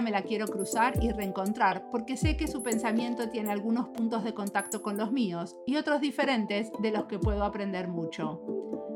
[0.00, 4.32] me la quiero cruzar y reencontrar porque sé que su pensamiento tiene algunos puntos de
[4.32, 8.40] contacto con los míos y otros diferentes de los que puedo aprender mucho.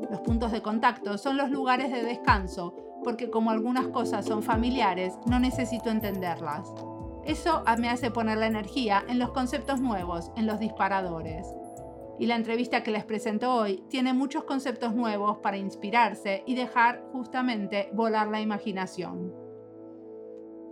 [0.09, 5.13] Los puntos de contacto son los lugares de descanso porque como algunas cosas son familiares,
[5.27, 6.73] no necesito entenderlas.
[7.25, 11.45] Eso me hace poner la energía en los conceptos nuevos, en los disparadores.
[12.17, 17.03] Y la entrevista que les presento hoy tiene muchos conceptos nuevos para inspirarse y dejar
[17.11, 19.44] justamente volar la imaginación.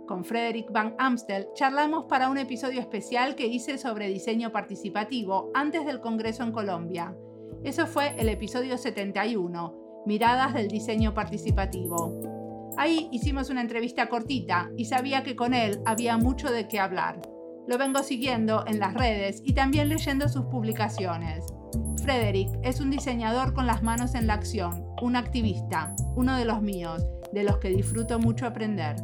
[0.06, 5.86] Con Frederick Van Amstel charlamos para un episodio especial que hice sobre diseño participativo antes
[5.86, 7.16] del Congreso en Colombia.
[7.62, 12.74] Eso fue el episodio 71, Miradas del Diseño Participativo.
[12.76, 17.22] Ahí hicimos una entrevista cortita y sabía que con él había mucho de qué hablar.
[17.66, 21.46] Lo vengo siguiendo en las redes y también leyendo sus publicaciones.
[22.02, 26.60] Frederick es un diseñador con las manos en la acción, un activista, uno de los
[26.60, 28.96] míos, de los que disfruto mucho aprender.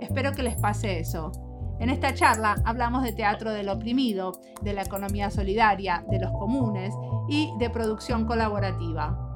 [0.00, 1.32] Espero que les pase eso.
[1.78, 6.92] En esta charla hablamos de teatro del oprimido, de la economía solidaria, de los comunes
[7.28, 9.26] y de producción colaborativa.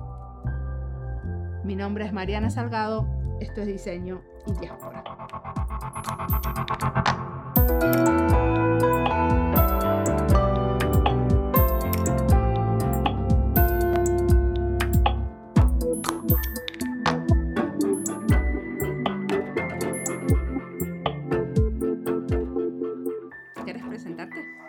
[1.65, 3.07] Mi nombre es Mariana Salgado
[3.41, 5.03] esto es diseño y diáspora.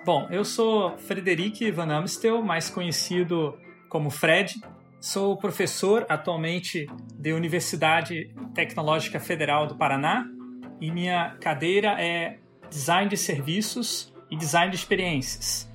[0.06, 3.58] Bom, eu sou Frederic Van Amstel, mais conhecido
[3.90, 4.62] como Fred,
[5.06, 10.26] Sou professor atualmente da Universidade Tecnológica Federal do Paraná
[10.82, 12.40] e minha cadeira é
[12.72, 15.72] Design de Serviços e Design de Experiências.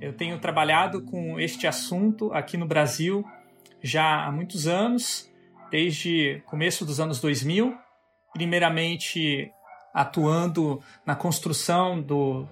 [0.00, 3.24] Eu tenho trabalhado com este assunto aqui no Brasil
[3.80, 5.30] já há muitos anos,
[5.70, 7.72] desde começo dos anos 2000,
[8.32, 9.48] primeiramente
[9.94, 12.48] atuando na construção do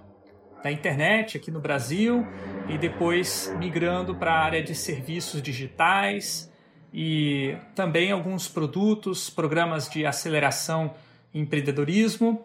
[0.62, 2.26] da internet aqui no Brasil
[2.68, 6.50] e depois migrando para a área de serviços digitais
[6.92, 10.94] e também alguns produtos, programas de aceleração
[11.32, 12.44] e empreendedorismo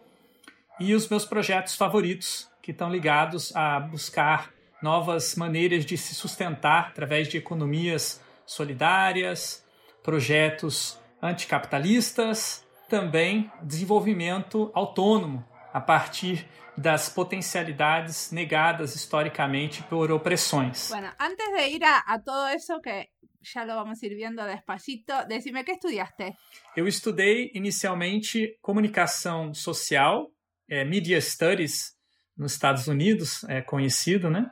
[0.80, 4.52] e os meus projetos favoritos que estão ligados a buscar
[4.82, 9.66] novas maneiras de se sustentar através de economias solidárias,
[10.04, 20.90] projetos anticapitalistas, também desenvolvimento autônomo a partir das potencialidades negadas historicamente por opressões.
[20.90, 23.10] Bueno, antes de ir a, a todo eso que
[23.42, 26.36] já lo vamos ir viendo despacito, decime que estudiaste.
[26.76, 30.30] Eu estudei inicialmente comunicação social,
[30.70, 31.96] é, Media Studies,
[32.38, 34.52] nos Estados Unidos, é conhecido, né?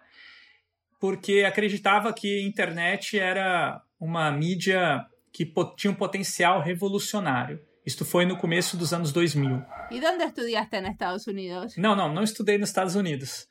[1.00, 5.46] Porque acreditava que a internet era uma mídia que
[5.78, 7.60] tinha um potencial revolucionário.
[7.86, 9.64] Isto foi no começo dos anos 2000.
[9.92, 11.78] E onde estudaste nos Estados Unidos?
[11.78, 13.48] Não, não, não estudei nos Estados Unidos.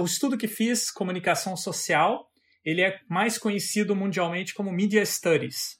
[0.00, 2.28] O estudo que fiz, comunicação social,
[2.64, 5.78] ele é mais conhecido mundialmente como Media Studies.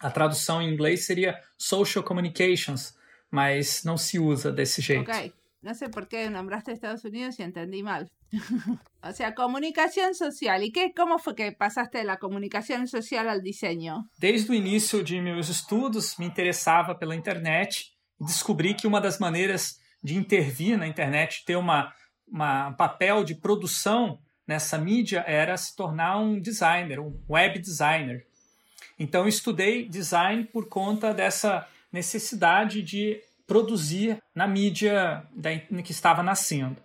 [0.00, 2.94] A tradução em inglês seria Social Communications,
[3.30, 5.10] mas não se usa desse jeito.
[5.10, 5.32] Ok.
[5.60, 8.10] No sé por qué nombraste Estados Unidos y entendí mal.
[9.02, 10.62] o sea, comunicación social.
[10.62, 14.08] ¿Y qué, cómo fue que pasaste de la comunicación social al diseño?
[14.18, 19.18] Desde o início de meus estudos, me interessava pela internet e descobri que uma das
[19.18, 21.92] maneiras de intervir na internet, ter uma,
[22.26, 28.24] uma um papel de produção nessa mídia, era se tornar um designer, um web designer.
[28.96, 35.24] Então, estudei design por conta dessa necessidade de produzir na mídia
[35.82, 36.76] que estava nascendo.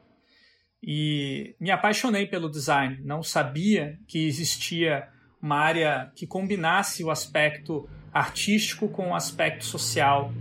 [0.82, 3.00] E me apaixonei pelo design.
[3.04, 5.08] Não sabia que existia
[5.42, 10.34] uma área que combinasse o aspecto artístico com o aspecto social.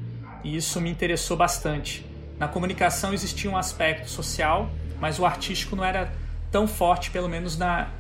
[0.44, 2.06] E isso me interessou bastante.
[2.38, 4.70] Na comunicação existia um aspecto social,
[5.00, 6.12] mas o artístico não era
[6.52, 7.92] tão forte, pelo menos na,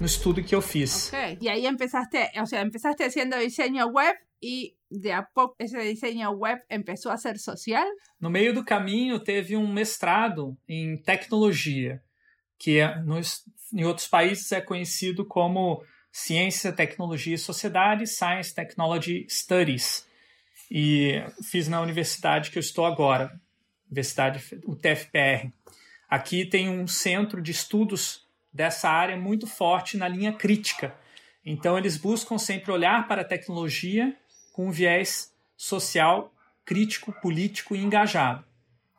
[0.00, 1.12] no estudo que eu fiz.
[1.12, 1.48] Ok.
[1.48, 6.60] Aí empezaste, ou seja, empezaste fazendo desenho web e de a pouco esse desenho web
[6.68, 7.86] começou a ser social?
[8.20, 12.02] No meio do caminho teve um mestrado em tecnologia,
[12.58, 19.26] que é, nos, em outros países é conhecido como Ciência, Tecnologia e Sociedade, Science Technology
[19.28, 20.06] Studies.
[20.70, 23.40] E fiz na universidade que eu estou agora,
[23.86, 25.52] Universidade UTFPR.
[26.08, 30.94] Aqui tem um centro de estudos dessa área muito forte na linha crítica.
[31.44, 34.14] Então eles buscam sempre olhar para a tecnologia
[34.58, 36.34] com um viés social,
[36.64, 38.44] crítico, político e engajado.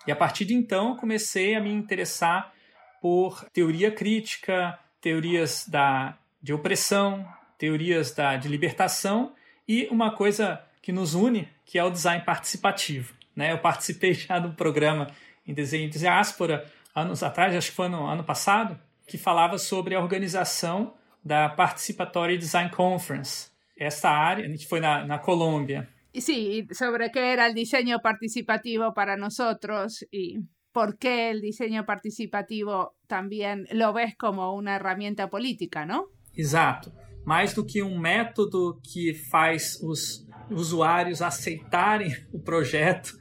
[0.07, 2.53] E a partir de então comecei a me interessar
[3.01, 7.27] por teoria crítica, teorias da, de opressão,
[7.57, 9.33] teorias da, de libertação
[9.67, 13.13] e uma coisa que nos une, que é o design participativo.
[13.35, 13.51] Né?
[13.51, 15.07] Eu participei já de um programa
[15.45, 19.93] em desenho de diáspora anos atrás, acho que foi no ano passado, que falava sobre
[19.93, 23.58] a organização da Participatory Design Conference.
[23.79, 25.87] Esta área, que foi na, na Colômbia.
[26.13, 30.39] Sí, sobre qué era el diseño participativo para nosotros y
[30.73, 36.07] por qué el diseño participativo también lo ves como una herramienta política, ¿no?
[36.35, 36.91] Exato.
[37.25, 43.17] Mais do que um método que faz os usuários aceitarem o projeto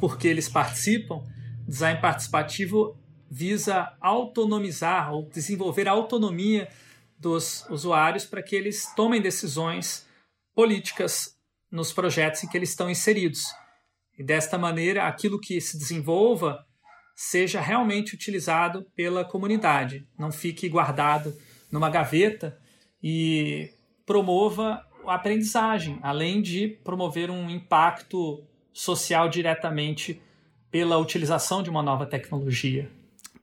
[0.00, 1.22] porque eles participam,
[1.66, 2.96] design participativo
[3.30, 6.68] visa autonomizar ou desenvolver a autonomia
[7.20, 10.06] dos usuários para que eles tomem decisões
[10.54, 11.36] políticas
[11.70, 13.44] nos projetos em que eles estão inseridos.
[14.18, 16.64] E desta maneira, aquilo que se desenvolva
[17.14, 21.36] seja realmente utilizado pela comunidade, não fique guardado
[21.70, 22.58] numa gaveta
[23.02, 23.70] e
[24.06, 30.20] promova a aprendizagem, além de promover um impacto social diretamente
[30.70, 32.90] pela utilização de uma nova tecnologia.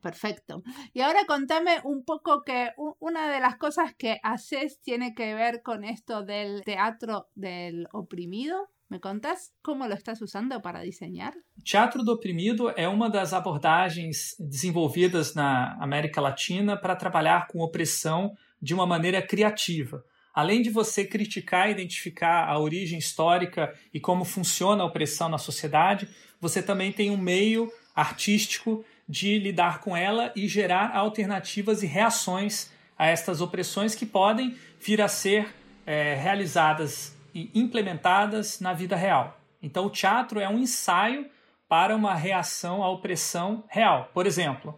[0.07, 0.63] Perfecto.
[0.94, 2.69] Y ahora contame un poco que
[3.00, 8.69] una de las cosas que haces tiene que ver con esto del teatro del oprimido.
[8.88, 11.33] Me contás como lo estás usando para diseñar?
[11.62, 18.31] Teatro do oprimido é uma das abordagens desenvolvidas na América Latina para trabalhar com opressão
[18.62, 20.06] de uma maneira criativa.
[20.33, 25.38] Além de você criticar e identificar a origem histórica e como funciona a opressão na
[25.38, 26.07] sociedade,
[26.39, 32.69] você também tem um meio artístico de lidar com ela e gerar alternativas e reações
[32.98, 35.48] a estas opressões que podem vir a ser
[35.86, 39.39] é, realizadas e implementadas na vida real.
[39.62, 41.30] Então, o teatro é um ensaio
[41.69, 44.09] para uma reação à opressão real.
[44.13, 44.77] Por exemplo,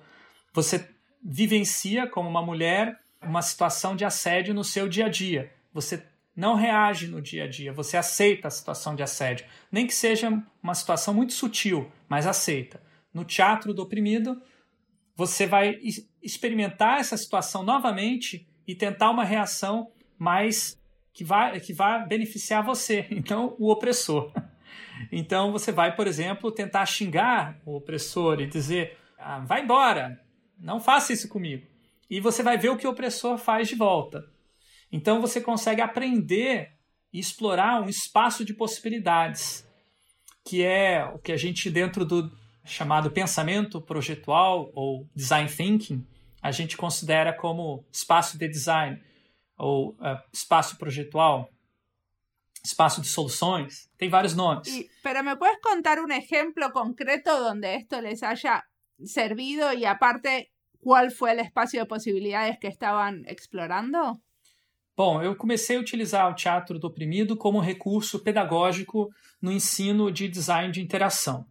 [0.53, 0.87] você
[1.23, 5.51] vivencia como uma mulher uma situação de assédio no seu dia a dia.
[5.73, 6.03] Você
[6.35, 9.45] não reage no dia a dia, você aceita a situação de assédio.
[9.69, 10.31] Nem que seja
[10.63, 12.81] uma situação muito sutil, mas aceita
[13.19, 14.41] no teatro do oprimido,
[15.15, 15.77] você vai
[16.23, 20.79] experimentar essa situação novamente e tentar uma reação mais
[21.11, 24.31] que vai, que vai beneficiar você, então o opressor.
[25.11, 30.21] Então você vai, por exemplo, tentar xingar o opressor e dizer: ah, vai embora,
[30.57, 31.65] não faça isso comigo.
[32.09, 34.25] E você vai ver o que o opressor faz de volta.
[34.91, 36.71] Então você consegue aprender
[37.11, 39.67] e explorar um espaço de possibilidades,
[40.45, 42.31] que é o que a gente, dentro do,
[42.69, 46.05] chamado pensamento projetual ou design thinking,
[46.41, 49.01] a gente considera como espaço de design
[49.57, 51.49] ou uh, espaço projetual,
[52.63, 54.67] espaço de soluções, tem vários nomes.
[54.67, 58.63] Y, pero me puedes contar un ejemplo concreto donde esto les haya
[59.03, 64.19] servido y aparte cuál fue el espacio de posibilidades que estaban explorando?
[64.95, 69.09] Bom, eu comecei a utilizar o teatro do oprimido como recurso pedagógico
[69.41, 71.45] no ensino de design de interação.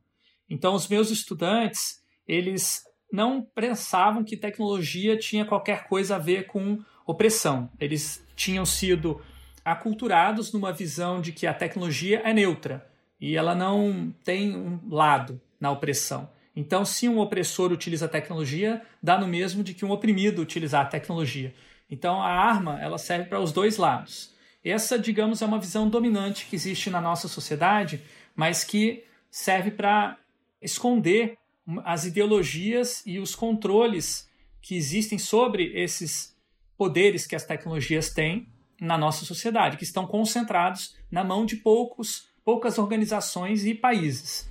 [0.48, 6.78] Então, os meus estudantes, eles não pensavam que tecnologia tinha qualquer coisa a ver com
[7.06, 7.70] opressão.
[7.80, 9.20] Eles tinham sido
[9.64, 12.86] aculturados numa visão de que a tecnologia é neutra
[13.20, 16.30] e ela não tem um lado na opressão.
[16.54, 20.82] Então, se um opressor utiliza a tecnologia, dá no mesmo de que um oprimido utilizar
[20.82, 21.54] a tecnologia.
[21.90, 24.34] Então, a arma ela serve para os dois lados.
[24.64, 28.02] Essa, digamos, é uma visão dominante que existe na nossa sociedade,
[28.34, 30.18] mas que serve para
[30.60, 31.38] esconder
[31.84, 34.28] as ideologias e os controles
[34.60, 36.36] que existem sobre esses
[36.76, 38.48] poderes que as tecnologias têm
[38.80, 44.48] na nossa sociedade, que estão concentrados na mão de poucos, poucas organizações e países.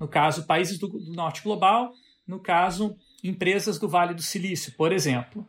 [0.00, 1.92] No caso, países do, norte global,
[2.26, 5.46] no caso, empresas do Vale do Silício, por exemplo.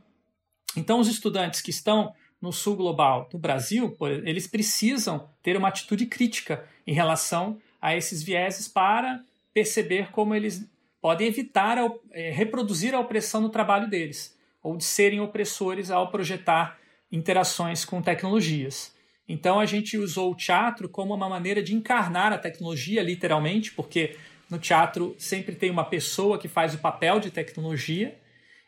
[0.75, 6.05] Então, os estudantes que estão no sul global do Brasil, eles precisam ter uma atitude
[6.05, 9.23] crítica em relação a esses vieses para
[9.57, 10.69] perceber como eles
[11.01, 11.79] podem evitar
[12.11, 16.77] é, reproduzir a opressão no trabalho deles, ou de serem opressores ao projetar
[17.11, 18.93] interações com tecnologias.
[19.27, 24.15] Então a gente usou o teatro como uma maneira de encarnar a tecnologia, literalmente, porque
[24.47, 28.15] no teatro sempre tem uma pessoa que faz o papel de tecnologia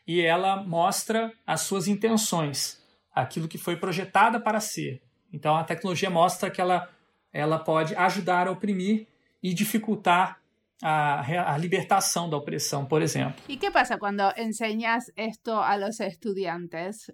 [0.04, 2.82] e ela mostra as suas intenções,
[3.14, 5.00] aquilo que foi projetada para ser.
[5.32, 6.90] Então a tecnologia mostra que ela,
[7.32, 9.06] ela pode ajudar a oprimir
[9.40, 10.39] e dificultar
[10.82, 13.42] a, a libertação da opressão, por exemplo.
[13.48, 17.12] E que passa quando enseñas esto a los estudiantes?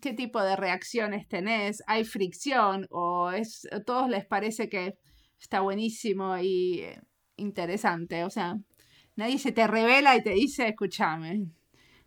[0.00, 1.82] ¿Qué tipo de reacciones tenés?
[1.86, 4.94] ¿Hay fricción o es, a todos les parece que
[5.38, 6.84] está buenísimo y
[7.36, 8.24] interesante?
[8.24, 8.56] O sea,
[9.16, 11.46] nadie se te revela e te dice, escúchame,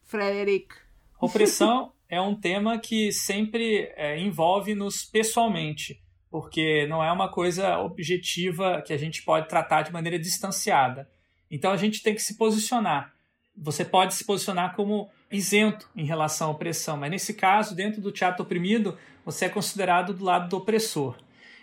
[0.01, 0.73] Frederic.
[1.19, 6.02] Opressão é um tema que sempre é, envolve-nos pessoalmente.
[6.33, 11.07] Porque não é uma coisa objetiva que a gente pode tratar de maneira distanciada.
[11.49, 13.13] Então a gente tem que se posicionar.
[13.55, 18.11] Você pode se posicionar como isento em relação à opressão, mas nesse caso, dentro do
[18.11, 21.19] teatro oprimido, você é considerado do lado do opressor.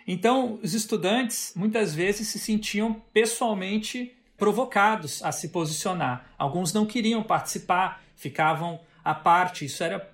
[0.07, 6.31] Então, os estudantes muitas vezes se sentiam pessoalmente provocados a se posicionar.
[6.37, 10.09] Alguns não queriam participar, ficavam à parte, isso era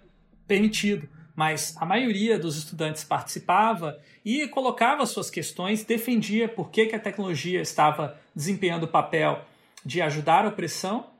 [0.47, 1.07] permitido
[1.37, 6.99] mas a maioria dos estudantes participava e colocava suas questões, defendia por que, que a
[6.99, 9.45] tecnologia estava desempenhando o papel
[9.85, 11.11] de ajudar a opressão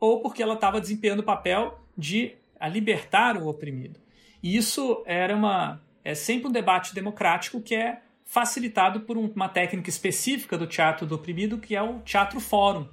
[0.00, 2.34] ou porque ela estava desempenhando o papel de
[2.70, 4.00] libertar o oprimido.
[4.42, 9.90] E isso era uma é sempre um debate democrático que é facilitado por uma técnica
[9.90, 12.88] específica do teatro do oprimido, que é o teatro fórum,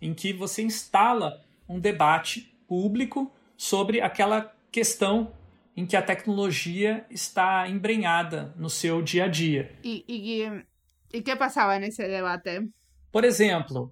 [0.00, 5.32] em que você instala um debate público sobre aquela questão
[5.80, 9.74] em que a tecnologia está embrenhada no seu dia a dia.
[9.82, 10.64] E, e,
[11.10, 12.68] e que passava nesse debate?
[13.10, 13.90] Por exemplo,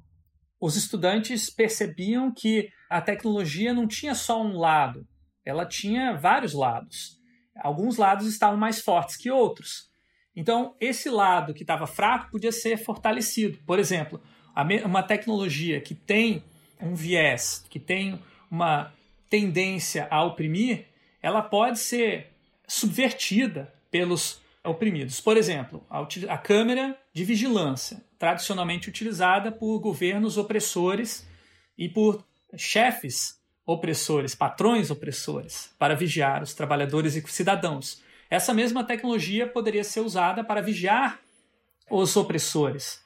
[0.61, 5.09] os estudantes percebiam que a tecnologia não tinha só um lado,
[5.47, 7.17] ela tinha vários lados.
[7.57, 9.89] Alguns lados estavam mais fortes que outros.
[10.37, 13.59] Então, esse lado que estava fraco podia ser fortalecido.
[13.67, 14.21] Por exemplo,
[14.85, 16.45] uma tecnologia que tem
[16.83, 18.93] um viés, que tem uma
[19.31, 20.88] tendência a oprimir,
[21.23, 22.33] ela pode ser
[22.67, 25.21] subvertida pelos oprimidos.
[25.21, 31.27] Por exemplo, a, a câmera de vigilância, tradicionalmente utilizada por governos opressores
[31.77, 32.25] e por
[32.57, 38.03] chefes opressores, patrões opressores, para vigiar os trabalhadores e cidadãos.
[38.31, 41.21] Essa mesma tecnologia poderia ser usada para vigiar
[41.91, 43.03] os opressores.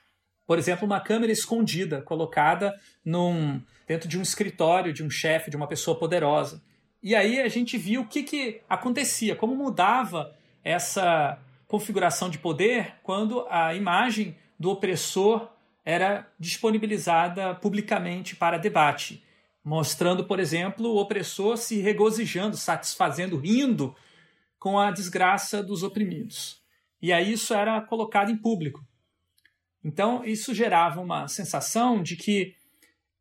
[0.47, 5.57] Por exemplo, uma câmera escondida colocada num, dentro de um escritório de um chefe, de
[5.57, 6.62] uma pessoa poderosa.
[7.02, 12.94] E aí a gente viu o que, que acontecia, como mudava essa configuração de poder
[13.02, 15.50] quando a imagem do opressor
[15.85, 19.25] era disponibilizada publicamente para debate,
[19.64, 23.97] mostrando, por exemplo, o opressor se regozijando, satisfazendo, rindo
[24.59, 26.62] com a desgraça dos oprimidos.
[27.00, 28.87] E aí isso era colocado em público.
[29.82, 32.54] Então, isso gerava uma sensação de que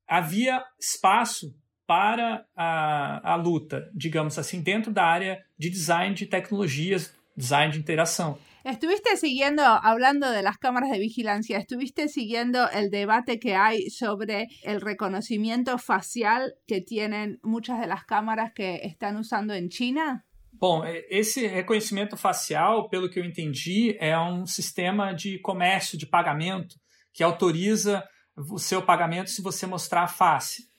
[0.07, 1.55] havia espaço
[1.91, 7.79] para a, a luta, digamos assim, dentro da área de design de tecnologias, design de
[7.79, 8.37] interação.
[8.63, 14.47] Estuviste siguiendo, hablando de las cámaras de vigilancia, estuviste siguiendo el debate que hay sobre
[14.63, 20.23] el reconocimiento facial que tienen muchas de las cámaras que están usando en China?
[20.53, 26.77] Bom, esse reconhecimento facial, pelo que eu entendi, é um sistema de comércio, de pagamento,
[27.11, 28.01] que autoriza
[28.37, 30.70] o seu pagamento se você mostrar a face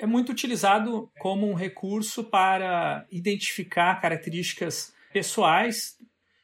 [0.00, 5.98] é muito utilizado como um recurso para identificar características pessoais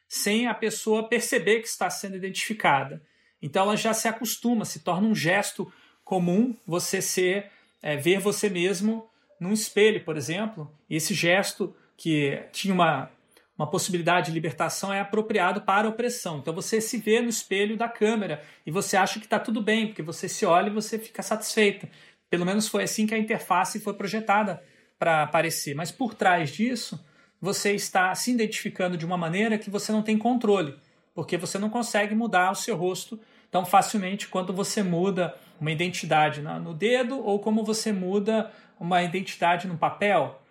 [0.07, 3.01] sem a pessoa perceber que está sendo identificada.
[3.41, 5.71] Então ela já se acostuma, se torna um gesto
[6.03, 7.49] comum você ser
[7.81, 9.09] é, ver você mesmo
[9.39, 10.71] num espelho, por exemplo.
[10.87, 13.09] E esse gesto que tinha uma,
[13.57, 16.37] uma possibilidade de libertação é apropriado para a opressão.
[16.37, 19.87] Então você se vê no espelho da câmera e você acha que está tudo bem,
[19.87, 21.89] porque você se olha e você fica satisfeita.
[22.29, 24.61] Pelo menos foi assim que a interface foi projetada
[24.99, 25.75] para aparecer.
[25.75, 27.03] Mas por trás disso,
[27.39, 30.75] você está se identificando de uma maneira que você não tem controle,
[31.13, 33.19] porque você não consegue mudar o seu rosto
[33.49, 39.67] tão facilmente quanto você muda uma identidade no dedo ou como você muda uma identidade
[39.67, 40.41] no papel.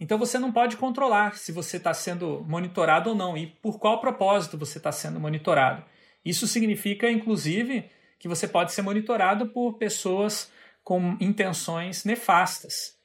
[0.00, 4.00] Então você não pode controlar se você está sendo monitorado ou não e por qual
[4.00, 5.82] propósito você está sendo monitorado.
[6.24, 7.88] Isso significa, inclusive,
[8.18, 10.50] que você pode ser monitorado por pessoas
[10.86, 12.96] com intenções nefastas,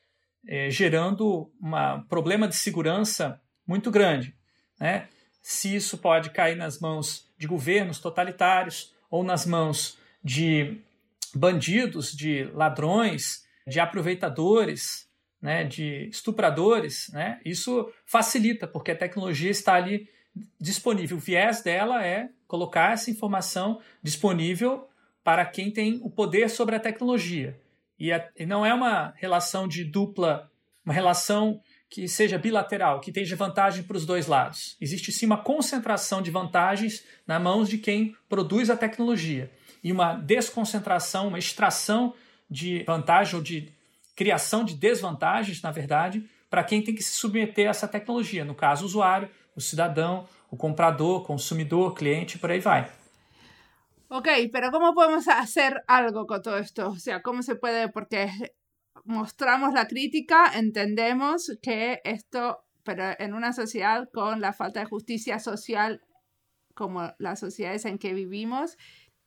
[0.47, 4.35] é, gerando um problema de segurança muito grande.
[4.79, 5.07] Né?
[5.41, 10.77] Se isso pode cair nas mãos de governos totalitários ou nas mãos de
[11.33, 15.09] bandidos, de ladrões, de aproveitadores,
[15.41, 20.07] né, de estupradores, né, isso facilita, porque a tecnologia está ali
[20.59, 21.17] disponível.
[21.17, 24.87] O viés dela é colocar essa informação disponível
[25.23, 27.59] para quem tem o poder sobre a tecnologia.
[28.01, 30.49] E, a, e não é uma relação de dupla,
[30.83, 34.75] uma relação que seja bilateral, que tenha vantagem para os dois lados.
[34.81, 39.51] Existe sim uma concentração de vantagens na mãos de quem produz a tecnologia
[39.83, 42.15] e uma desconcentração, uma extração
[42.49, 43.71] de vantagem ou de
[44.15, 48.43] criação de desvantagens, na verdade, para quem tem que se submeter a essa tecnologia.
[48.43, 52.91] No caso, o usuário, o cidadão, o comprador, consumidor, cliente, por aí vai.
[54.13, 56.89] Ok, pero ¿cómo podemos hacer algo con todo esto?
[56.89, 57.87] O sea, ¿cómo se puede?
[57.87, 58.29] Porque
[59.05, 65.39] mostramos la crítica, entendemos que esto, pero en una sociedad con la falta de justicia
[65.39, 66.01] social
[66.75, 68.77] como las sociedades en que vivimos,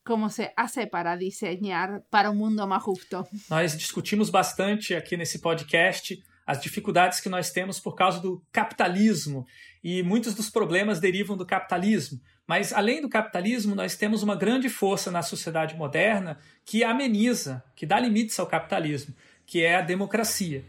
[0.05, 3.26] como se hace para desenhar para um mundo mais justo?
[3.49, 9.47] Nós discutimos bastante aqui nesse podcast as dificuldades que nós temos por causa do capitalismo
[9.85, 12.19] e muitos dos problemas derivam do capitalismo.
[12.47, 17.85] Mas além do capitalismo, nós temos uma grande força na sociedade moderna que ameniza, que
[17.85, 19.14] dá limites ao capitalismo,
[19.45, 20.64] que é a democracia.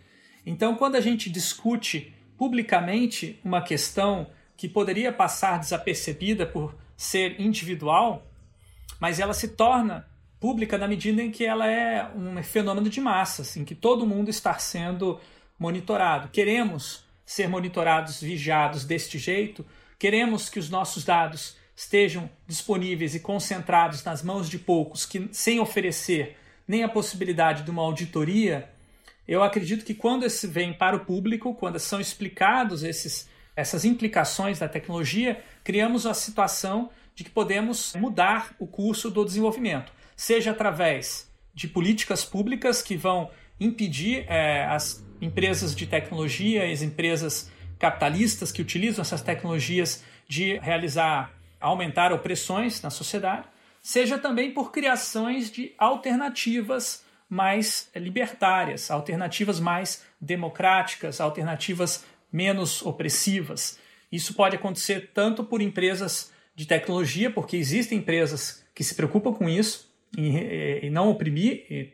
[0.45, 8.29] Então, quando a gente discute publicamente uma questão que poderia passar desapercebida por ser individual,
[8.99, 10.05] mas ela se torna
[10.41, 14.29] pública na medida em que ela é um fenômeno de massas, em que todo mundo
[14.29, 15.19] está sendo
[15.57, 16.27] monitorado.
[16.27, 19.65] Queremos ser monitorados, vigiados deste jeito,
[19.97, 25.59] queremos que os nossos dados estejam disponíveis e concentrados nas mãos de poucos, que sem
[25.59, 28.69] oferecer nem a possibilidade de uma auditoria,
[29.27, 34.59] eu acredito que quando esse vem para o público, quando são explicados esses, essas implicações
[34.59, 41.31] da tecnologia, criamos a situação de que podemos mudar o curso do desenvolvimento, seja através
[41.53, 48.61] de políticas públicas que vão impedir é, as empresas de tecnologia, as empresas capitalistas que
[48.61, 53.47] utilizam essas tecnologias de realizar, aumentar opressões na sociedade,
[53.81, 63.79] seja também por criações de alternativas mais libertárias, alternativas mais democráticas, alternativas menos opressivas.
[64.11, 69.49] Isso pode acontecer tanto por empresas de tecnologia, porque existem empresas que se preocupam com
[69.49, 71.93] isso e, e não oprimir, e,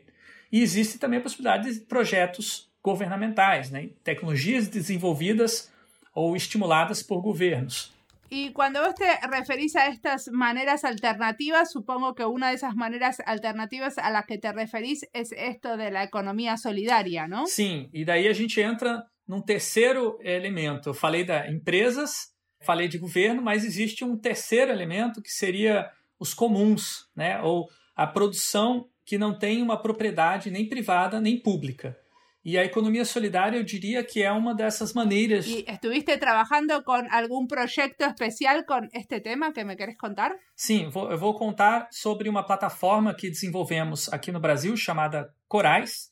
[0.50, 3.90] e existe também a possibilidade de projetos governamentais, né?
[4.02, 5.70] tecnologias desenvolvidas
[6.14, 7.92] ou estimuladas por governos.
[8.34, 13.20] Y cuando vos te referís a estas maneras alternativas, supongo que una de esas maneras
[13.26, 17.46] alternativas a las que te referís es esto de la economia solidária, não?
[17.46, 20.88] Sim, e daí a gente entra num terceiro elemento.
[20.88, 26.32] Eu falei da empresas, falei de governo, mas existe um terceiro elemento que seria os
[26.32, 27.38] comuns, né?
[27.42, 31.98] ou a produção que não tem uma propriedade nem privada nem pública.
[32.44, 35.46] E a economia solidária eu diria que é uma dessas maneiras.
[35.46, 40.32] E estuviste trabalhando com algum projeto especial com este tema que me queres contar?
[40.56, 46.10] Sim, vou, eu vou contar sobre uma plataforma que desenvolvemos aqui no Brasil chamada Corais,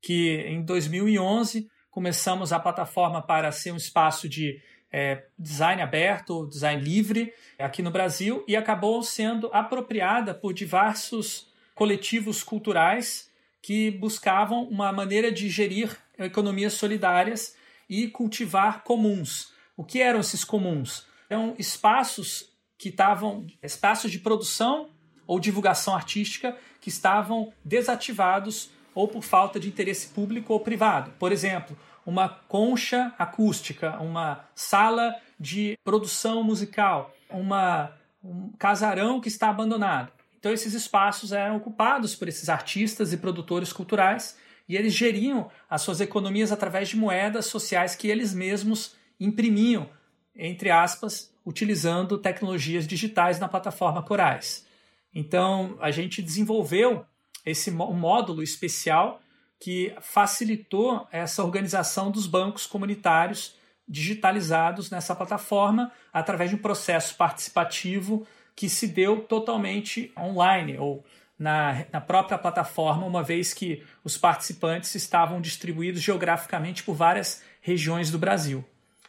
[0.00, 4.60] que em 2011 começamos a plataforma para ser um espaço de
[4.92, 12.44] é, design aberto, design livre aqui no Brasil e acabou sendo apropriada por diversos coletivos
[12.44, 13.31] culturais
[13.62, 17.56] que buscavam uma maneira de gerir economias solidárias
[17.88, 19.52] e cultivar comuns.
[19.76, 21.06] O que eram esses comuns?
[21.30, 24.90] Eram espaços que estavam espaços de produção
[25.26, 31.12] ou divulgação artística que estavam desativados ou por falta de interesse público ou privado.
[31.18, 39.48] Por exemplo, uma concha acústica, uma sala de produção musical, uma, um casarão que está
[39.48, 40.12] abandonado.
[40.42, 44.36] Então esses espaços eram ocupados por esses artistas e produtores culturais
[44.68, 49.88] e eles geriam as suas economias através de moedas sociais que eles mesmos imprimiam,
[50.34, 54.66] entre aspas, utilizando tecnologias digitais na plataforma Corais.
[55.14, 57.06] Então a gente desenvolveu
[57.46, 59.22] esse módulo especial
[59.60, 63.54] que facilitou essa organização dos bancos comunitários
[63.86, 71.04] digitalizados nessa plataforma através de um processo participativo que se deu totalmente online ou
[71.38, 78.10] na, na própria plataforma, uma vez que os participantes estavam distribuídos geograficamente por várias regiões
[78.10, 78.64] do Brasil.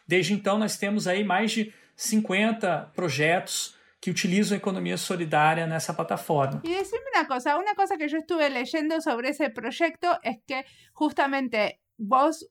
[0.06, 5.94] Desde então, nós temos aí mais de 50 projetos que utilizam a economia solidária nessa
[5.94, 6.60] plataforma.
[6.64, 10.64] E decime uma coisa, uma coisa que eu estive leyendo sobre esse projeto é que
[10.98, 12.44] justamente vos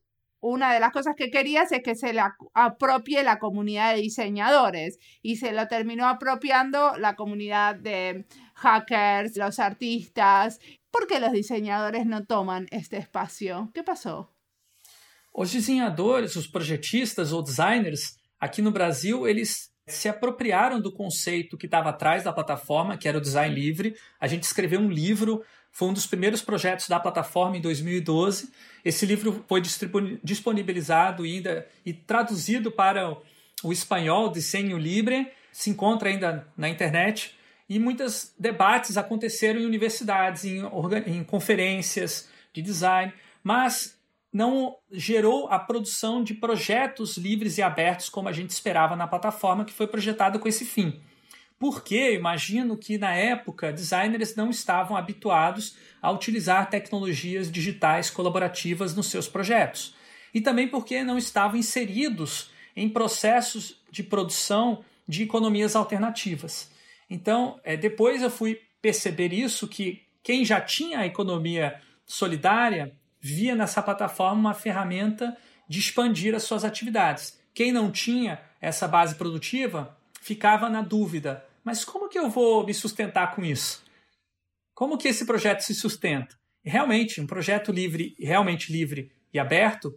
[0.44, 2.22] una de las cosas que querías es que se le
[2.54, 8.26] apropie la comunidad de diseñadores y se lo terminó apropiando la comunidad de
[8.56, 10.60] hackers, los artistas.
[10.92, 13.72] ¿Por qué los diseñadores no toman este espacio?
[13.74, 14.34] ¿Qué pasó?
[15.32, 21.66] Os diseñadores, os projetistas ou designers aqui no Brasil, eles se apropriaram do conceito que
[21.66, 23.96] estava atrás da plataforma, que era o design livre.
[24.20, 25.42] A gente escreveu um livro
[25.74, 28.52] foi um dos primeiros projetos da plataforma em 2012.
[28.86, 29.60] Esse livro foi
[30.24, 33.18] disponibilizado ainda e traduzido para
[33.64, 37.36] o espanhol, Desenho Libre, se encontra ainda na internet.
[37.68, 40.62] E muitos debates aconteceram em universidades, em,
[41.08, 43.12] em conferências de design,
[43.44, 43.98] mas
[44.32, 49.66] não gerou a produção de projetos livres e abertos como a gente esperava na plataforma
[49.66, 51.02] que foi projetada com esse fim.
[51.63, 59.08] Porque imagino que na época designers não estavam habituados a utilizar tecnologias digitais colaborativas nos
[59.08, 59.95] seus projetos.
[60.34, 66.69] E também porque não estavam inseridos em processos de produção de economias alternativas.
[67.10, 73.56] Então, é, depois eu fui perceber isso que quem já tinha a economia solidária via
[73.56, 77.39] nessa plataforma uma ferramenta de expandir as suas atividades.
[77.54, 82.73] Quem não tinha essa base produtiva ficava na dúvida: mas como que eu vou me
[82.73, 83.84] sustentar com isso?
[84.73, 86.36] Como que esse projeto se sustenta?
[86.63, 89.93] Realmente, um projeto livre, realmente livre e aberto,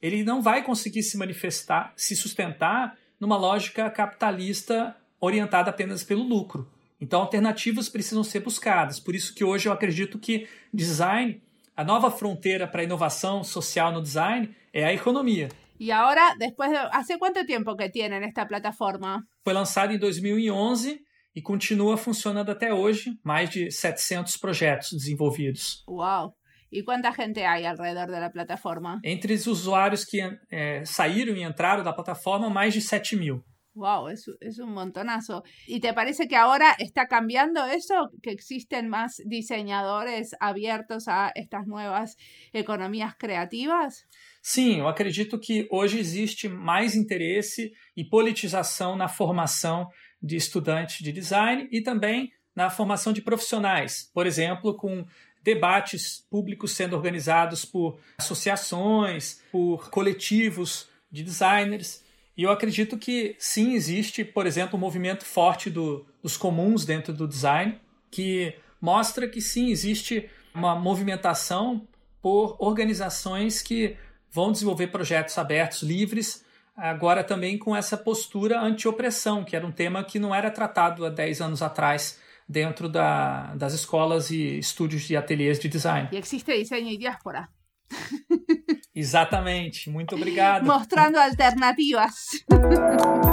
[0.00, 6.70] ele não vai conseguir se manifestar, se sustentar numa lógica capitalista orientada apenas pelo lucro.
[7.00, 9.00] Então, alternativas precisam ser buscadas.
[9.00, 11.42] Por isso que hoje eu acredito que design,
[11.76, 15.48] a nova fronteira para a inovação social no design é a economia.
[15.78, 16.76] E agora, depois de...
[16.76, 19.26] ¿Hace quanto tempo que tienen esta plataforma?
[19.42, 21.02] Foi lançada em 2011
[21.34, 25.84] e continua funcionando até hoje, mais de 700 projetos desenvolvidos.
[25.88, 26.34] Uau!
[26.72, 29.00] E quanta gente há ao redor da plataforma?
[29.04, 33.44] Entre os usuários que é, saíram e entraram da plataforma, mais de 7 mil.
[33.72, 35.44] Wow, es, es, un montonazo.
[35.66, 38.10] ¿Y te parece que ahora está cambiando eso?
[38.20, 42.16] ¿Que existen más diseñadores abiertos a estas nuevas
[42.52, 44.06] economías creativas?
[44.42, 49.88] Sim, eu acredito que hoje existe mais interesse e politização na formação
[50.22, 54.10] de estudantes de design e também na formação de profissionais.
[54.12, 55.06] Por exemplo, com
[55.42, 62.02] debates públicos sendo organizados por associações, por coletivos de designers.
[62.36, 67.12] E eu acredito que sim, existe, por exemplo, um movimento forte do, dos comuns dentro
[67.12, 67.78] do design,
[68.10, 71.86] que mostra que sim, existe uma movimentação
[72.20, 73.96] por organizações que
[74.30, 76.44] vão desenvolver projetos abertos, livres,
[76.80, 81.10] agora também com essa postura anti-opressão, que era um tema que não era tratado há
[81.10, 86.08] 10 anos atrás dentro da, das escolas e estúdios de ateliês de design.
[86.10, 87.48] E existe desenho e diáspora.
[88.94, 90.64] Exatamente, muito obrigado.
[90.66, 92.44] Mostrando alternativas.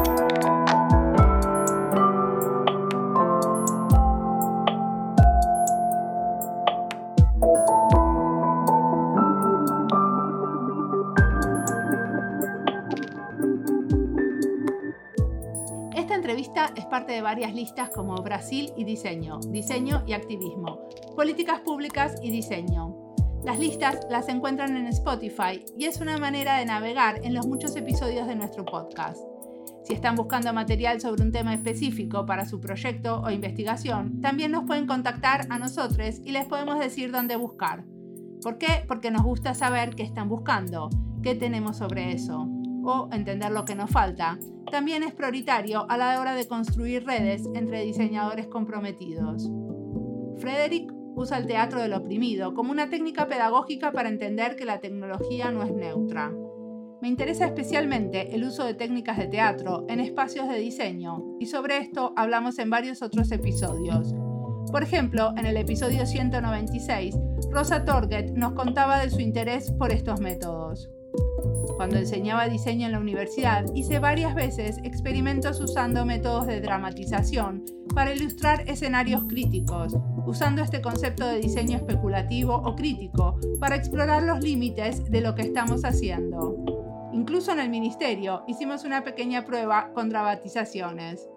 [16.38, 22.30] es parte de varias listas como Brasil y diseño, diseño y activismo, políticas públicas y
[22.30, 22.96] diseño.
[23.44, 27.76] Las listas las encuentran en Spotify y es una manera de navegar en los muchos
[27.76, 29.20] episodios de nuestro podcast.
[29.84, 34.66] Si están buscando material sobre un tema específico para su proyecto o investigación, también nos
[34.66, 37.84] pueden contactar a nosotros y les podemos decir dónde buscar.
[38.44, 38.84] ¿Por qué?
[38.88, 40.90] Porque nos gusta saber qué están buscando,
[41.24, 42.48] qué tenemos sobre eso,
[42.88, 44.40] o entender lo que nos falta
[44.72, 49.50] también es prioritario a la hora de construir redes entre diseñadores comprometidos.
[50.38, 55.52] Frederick usa el teatro del oprimido como una técnica pedagógica para entender que la tecnología
[55.52, 56.32] no es neutra.
[57.02, 61.78] Me interesa especialmente el uso de técnicas de teatro en espacios de diseño, y sobre
[61.78, 64.16] esto hablamos en varios otros episodios.
[64.72, 67.16] Por ejemplo, en el episodio 196,
[67.52, 70.90] Rosa Torget nos contaba de su interés por estos métodos.
[71.78, 77.64] Cuando enseñaba diseño en la universidad, hice varias veces experimentos usando métodos de dramatización
[77.94, 84.40] para ilustrar escenarios críticos, usando este concepto de diseño especulativo o crítico para explorar los
[84.40, 86.58] límites de lo que estamos haciendo.
[87.14, 91.30] Incluso en el ministerio hicimos una pequeña prueba con dramatizaciones.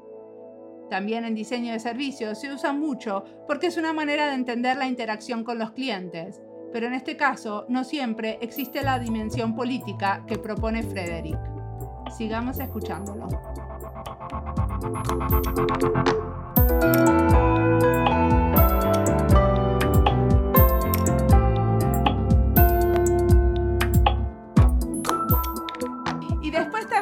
[0.89, 4.87] También en diseño de servicios se usa mucho porque es una manera de entender la
[4.87, 6.41] interacción con los clientes
[6.73, 11.39] pero en este caso no siempre existe la dimensión política que propone Frederick.
[12.17, 13.29] Sigamos escuchándolo.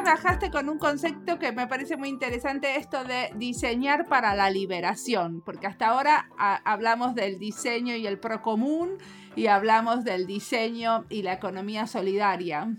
[0.09, 5.43] Trabajaste con un concepto que me parece muy interesante, esto de diseñar para la liberación,
[5.45, 6.29] porque hasta ahora
[6.65, 8.97] hablamos del diseño y el procomún
[9.35, 12.75] y hablamos del diseño y la economía solidaria.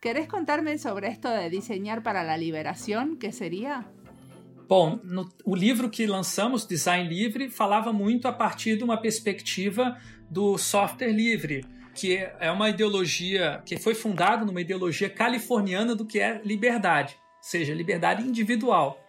[0.00, 3.18] ¿Querés contarme sobre esto de diseñar para la liberación?
[3.20, 3.86] ¿Qué sería?
[4.66, 9.96] Bom, no, o livro que lançamos, Design Livre, falava muito a partir de uma perspectiva
[10.28, 11.64] do software livre,
[11.98, 17.42] que é uma ideologia que foi fundada numa ideologia californiana do que é liberdade, ou
[17.42, 19.04] seja, liberdade individual.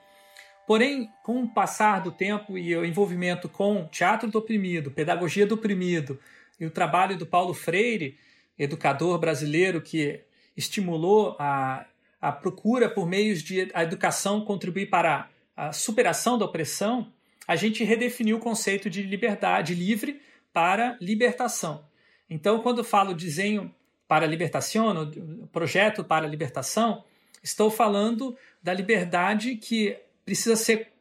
[0.65, 5.56] Porém, com o passar do tempo e o envolvimento com teatro do oprimido, pedagogia do
[5.56, 6.19] oprimido,
[6.60, 8.17] e o trabalho do Paulo Freire,
[8.58, 10.21] educador brasileiro que
[10.58, 11.86] estimulou a,
[12.19, 17.12] a procura por meios de a educação contribuir para a superação da opressão,
[17.47, 20.21] a gente redefiniu o conceito de liberdade livre
[20.52, 21.88] para libertação.
[22.30, 23.74] Então, quando falo desenho
[24.08, 25.12] para libertação,
[25.52, 27.04] projeto para libertação,
[27.44, 30.92] estou falando da liberdade que precisa ser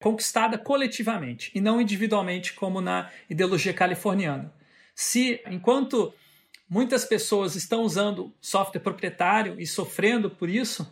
[0.00, 4.52] conquistada coletivamente e não individualmente, como na ideologia californiana.
[4.94, 6.12] Se, enquanto
[6.68, 10.90] muitas pessoas estão usando software proprietário e sofrendo por isso,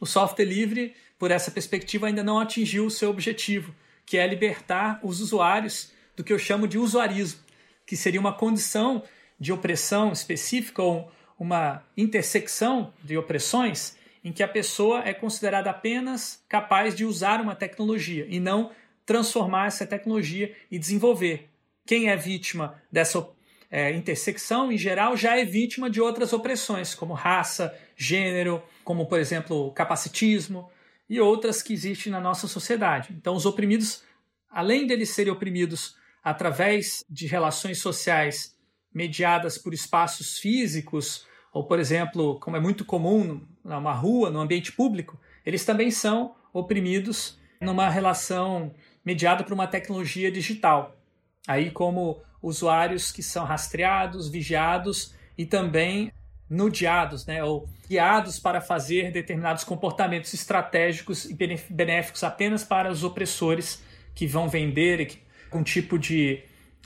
[0.00, 3.74] o software livre, por essa perspectiva, ainda não atingiu o seu objetivo,
[4.06, 7.40] que é libertar os usuários do que eu chamo de usuarismo,
[7.86, 9.02] que seria uma condição
[9.38, 16.42] de opressão específica ou uma intersecção de opressões em que a pessoa é considerada apenas
[16.48, 18.70] capaz de usar uma tecnologia e não
[19.04, 21.50] transformar essa tecnologia e desenvolver.
[21.86, 23.28] Quem é vítima dessa
[23.70, 29.18] é, intersecção, em geral, já é vítima de outras opressões, como raça, gênero, como, por
[29.18, 30.70] exemplo, capacitismo
[31.10, 33.08] e outras que existem na nossa sociedade.
[33.12, 34.02] Então, os oprimidos,
[34.48, 38.56] além deles serem oprimidos através de relações sociais
[38.92, 44.72] mediadas por espaços físicos, ou, por exemplo, como é muito comum numa rua, no ambiente
[44.72, 48.72] público, eles também são oprimidos numa relação
[49.04, 50.96] mediada por uma tecnologia digital.
[51.46, 56.12] Aí, como usuários que são rastreados, vigiados e também
[56.48, 61.36] nudiados, né, ou guiados para fazer determinados comportamentos estratégicos e
[61.70, 63.82] benéficos apenas para os opressores
[64.14, 65.23] que vão vender
[65.54, 66.42] um tipo de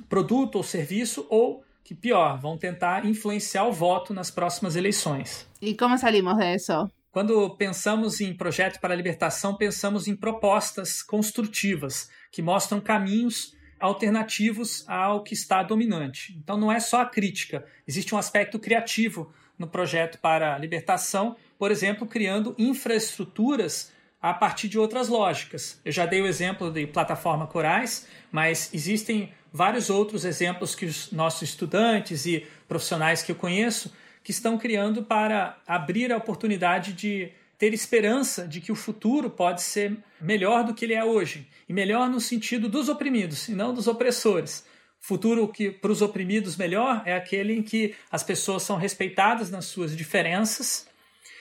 [0.09, 5.49] produto ou serviço ou que pior, vão tentar influenciar o voto nas próximas eleições.
[5.61, 6.91] E como saímos disso?
[7.11, 14.85] Quando pensamos em projeto para a libertação, pensamos em propostas construtivas que mostram caminhos alternativos
[14.87, 16.37] ao que está dominante.
[16.37, 21.37] Então não é só a crítica, existe um aspecto criativo no projeto para a libertação,
[21.59, 25.81] por exemplo, criando infraestruturas a partir de outras lógicas.
[25.85, 31.13] Eu já dei o exemplo de plataforma Corais, mas existem vários outros exemplos que os
[31.13, 37.33] nossos estudantes e profissionais que eu conheço que estão criando para abrir a oportunidade de
[37.57, 41.49] ter esperança de que o futuro pode ser melhor do que ele é hoje.
[41.69, 44.67] E melhor no sentido dos oprimidos e não dos opressores.
[45.01, 49.65] Futuro que para os oprimidos melhor é aquele em que as pessoas são respeitadas nas
[49.65, 50.87] suas diferenças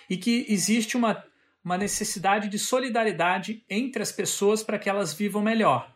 [0.10, 1.24] e que existe uma,
[1.68, 5.94] uma necessidade de solidariedade entre as pessoas para que elas vivam melhor.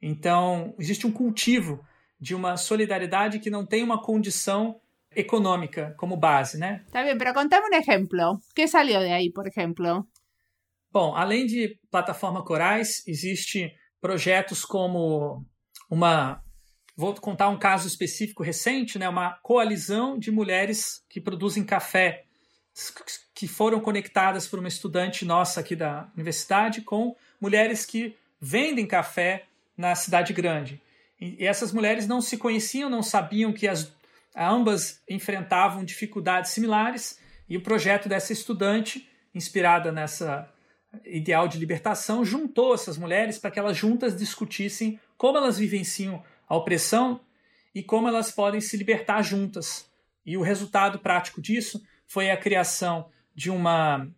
[0.00, 1.84] Então, existe um cultivo
[2.18, 4.80] de uma solidariedade que não tem uma condição
[5.14, 6.86] econômica como base, né?
[6.90, 8.32] Tá bem, mas contame um exemplo.
[8.32, 10.06] O que saiu de aí, por exemplo?
[10.90, 15.44] Bom, além de plataforma Corais, existe projetos como
[15.90, 16.42] uma
[16.96, 22.24] vou contar um caso específico recente, né, uma coalizão de mulheres que produzem café
[23.34, 29.44] que foram conectadas por uma estudante nossa aqui da universidade com mulheres que vendem café
[29.76, 30.80] na cidade grande.
[31.20, 33.92] E essas mulheres não se conheciam, não sabiam que as
[34.34, 40.48] ambas enfrentavam dificuldades similares e o projeto dessa estudante, inspirada nessa
[41.04, 46.56] ideal de libertação, juntou essas mulheres para que elas juntas discutissem como elas vivenciam a
[46.56, 47.20] opressão
[47.74, 49.88] e como elas podem se libertar juntas.
[50.24, 54.10] E o resultado prático disso foi a criação de uma,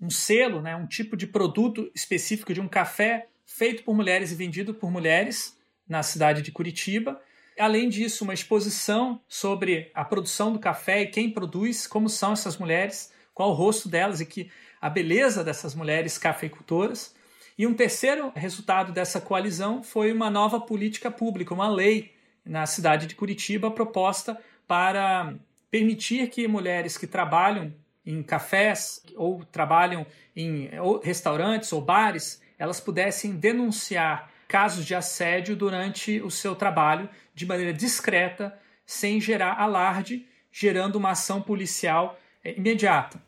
[0.00, 4.36] um selo, né, um tipo de produto específico de um café feito por mulheres e
[4.36, 5.58] vendido por mulheres
[5.88, 7.20] na cidade de Curitiba.
[7.58, 12.56] Além disso, uma exposição sobre a produção do café e quem produz, como são essas
[12.56, 14.48] mulheres, qual o rosto delas e que
[14.80, 17.16] a beleza dessas mulheres cafeicultoras.
[17.58, 23.08] E um terceiro resultado dessa coalizão foi uma nova política pública, uma lei na cidade
[23.08, 25.34] de Curitiba proposta para
[25.70, 27.72] permitir que mulheres que trabalham
[28.04, 30.70] em cafés ou trabalham em
[31.02, 37.72] restaurantes ou bares, elas pudessem denunciar casos de assédio durante o seu trabalho de maneira
[37.72, 43.22] discreta, sem gerar alarde, gerando uma ação policial eh, imediata.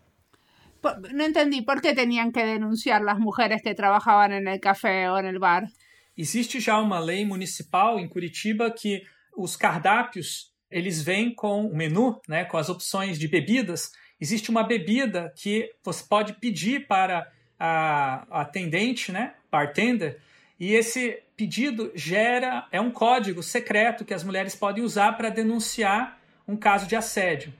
[1.13, 5.17] No entendí, ¿por qué tenían que denunciar las mujeres que trabajaban en el café o
[5.17, 5.69] en el bar?
[6.17, 9.03] Existe já uma lei municipal em Curitiba que
[9.35, 13.93] os cardápios eles vêm com o menu, né, com as opções de bebidas.
[14.21, 20.21] Existe uma bebida que você pode pedir para a atendente, né, bartender,
[20.59, 26.21] e esse pedido gera é um código secreto que as mulheres podem usar para denunciar
[26.47, 27.53] um caso de assédio.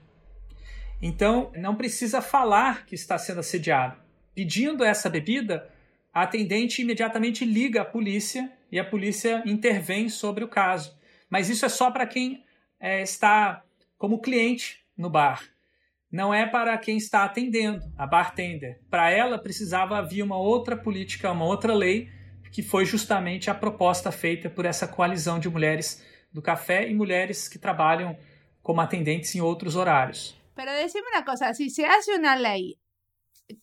[1.01, 3.97] Então, não precisa falar que está sendo assediado.
[4.33, 5.69] Pedindo essa bebida,
[6.13, 10.97] a atendente imediatamente liga a polícia e a polícia intervém sobre o caso.
[11.29, 12.41] Mas isso é só para quem
[12.83, 13.63] é, está
[13.97, 15.41] como cliente no bar.
[16.11, 18.81] Não é para quem está atendendo, a bartender.
[18.89, 22.11] Para ela precisava haver uma outra política, uma outra lei,
[22.51, 27.47] que foi justamente a proposta feita por essa coalizão de mulheres do café e mulheres
[27.47, 28.17] que trabalham
[28.61, 30.35] como atendentes em outros horários.
[30.53, 32.77] Pero decime una cosa, si se hace una ley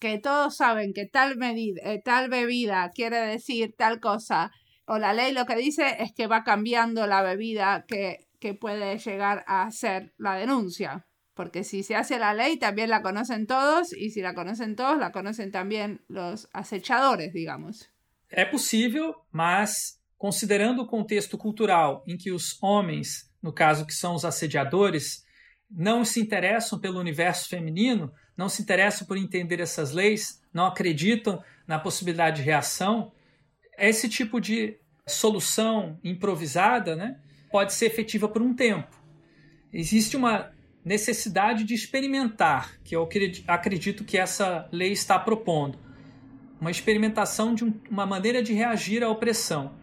[0.01, 4.51] que todos saben que tal medida, eh, tal bebida quiere decir tal cosa,
[4.87, 8.99] o la ley lo que dice es que va cambiando la bebida que, que puede
[8.99, 11.07] llegar a ser la denuncia.
[11.35, 14.99] Porque si se hace la ley, también la conocen todos, y si la conocen todos,
[14.99, 17.89] la conocen también los acechadores, digamos.
[18.29, 24.15] É possível, mas considerando o contexto cultural em que os homens, no caso que são
[24.15, 25.25] os assediadores,
[25.71, 31.43] não se interessam pelo universo feminino, não se interessam por entender essas leis, não acreditam
[31.67, 33.13] na possibilidade de reação,
[33.79, 38.89] esse tipo de solução improvisada né, pode ser efetiva por um tempo.
[39.73, 40.51] Existe uma
[40.85, 43.09] necessidade de experimentar, que eu
[43.47, 45.79] acredito que essa lei está propondo.
[46.61, 49.75] Uma experimentação de uma maneira de reagir à opressão.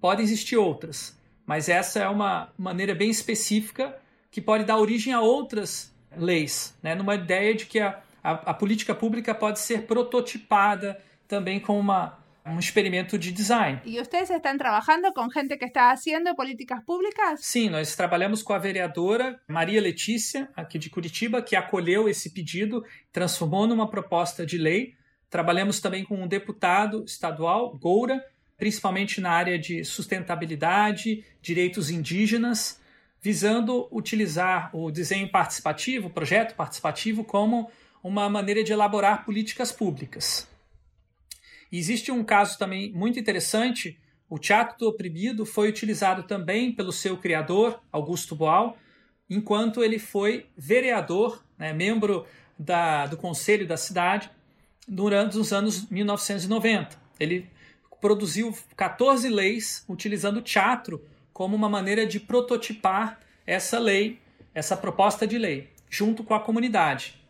[0.00, 3.96] Podem existir outras, mas essa é uma maneira bem específica
[4.30, 6.94] que pode dar origem a outras leis, né?
[6.94, 12.18] numa ideia de que a, a, a política pública pode ser prototipada também com uma,
[12.46, 13.80] um experimento de design.
[13.84, 17.40] E vocês estão trabalhando com gente que está fazendo políticas públicas?
[17.40, 22.84] Sim, nós trabalhamos com a vereadora Maria Letícia, aqui de Curitiba, que acolheu esse pedido,
[23.12, 24.94] transformou numa proposta de lei.
[25.28, 28.24] Trabalhamos também com um deputado estadual, Goura,
[28.56, 32.80] principalmente na área de sustentabilidade, direitos indígenas,
[33.20, 37.68] visando utilizar o desenho participativo, o projeto participativo, como
[38.02, 40.48] uma maneira de elaborar políticas públicas.
[41.72, 43.98] Existe um caso também muito interessante.
[44.28, 48.76] O Teatro do Oprimido foi utilizado também pelo seu criador, Augusto Boal,
[49.28, 52.26] enquanto ele foi vereador, né, membro
[52.58, 54.30] da, do conselho da cidade,
[54.86, 56.96] durante os anos 1990.
[57.18, 57.48] Ele
[58.00, 64.18] produziu 14 leis utilizando o teatro como uma maneira de prototipar essa lei,
[64.54, 67.26] essa proposta de lei, junto com a comunidade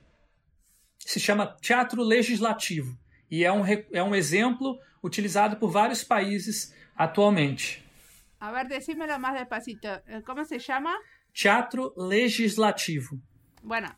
[1.07, 2.99] se chama teatro legislativo
[3.31, 7.85] e é um, é um exemplo utilizado por vários países atualmente.
[8.41, 9.89] A ver, decímelo mais despacito.
[10.25, 10.95] Como se chama?
[11.33, 13.19] Teatro legislativo.
[13.63, 13.89] Bueno,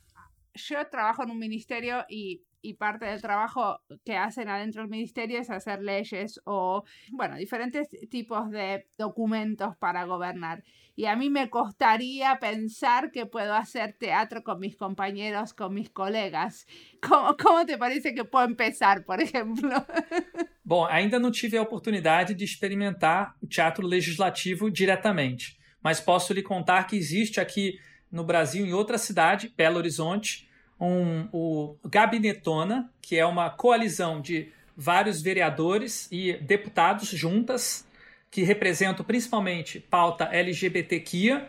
[0.54, 5.40] yo trabajo en un ministerio y y parte del trabajo que hacen adentro del ministerio
[5.40, 10.62] es hacer leyes o, bueno, diferentes tipos de documentos para gobernar.
[10.98, 15.88] Y a mí me costaría pensar que puedo hacer teatro con mis compañeros, con mis
[15.90, 16.66] colegas.
[17.00, 19.70] ¿Cómo, cómo te parece que puedo empezar, por ejemplo?
[20.64, 26.42] Bom, ainda não tive a oportunidade de experimentar o teatro legislativo diretamente, mas posso lhe
[26.42, 27.78] contar que existe aqui
[28.10, 30.48] no Brasil, em outra cidade, Belo Horizonte,
[30.80, 37.86] um, o Gabinetona, que é uma coalizão de vários vereadores e deputados juntas,
[38.30, 41.48] que representam principalmente pauta LGBTQIA.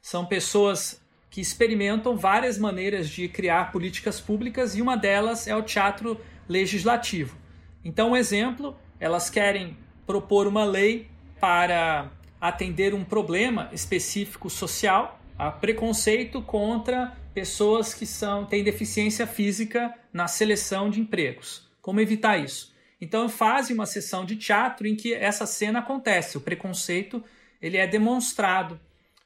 [0.00, 5.62] São pessoas que experimentam várias maneiras de criar políticas públicas e uma delas é o
[5.62, 7.36] teatro legislativo.
[7.84, 11.08] Então, um exemplo, elas querem propor uma lei
[11.40, 12.10] para
[12.40, 20.28] atender um problema específico social, a preconceito contra pessoas que são têm deficiência física na
[20.28, 21.68] seleção de empregos.
[21.82, 22.73] Como evitar isso?
[23.04, 27.22] Então fazem uma sessão de teatro em que essa cena acontece, o preconceito
[27.60, 28.80] ele é demonstrado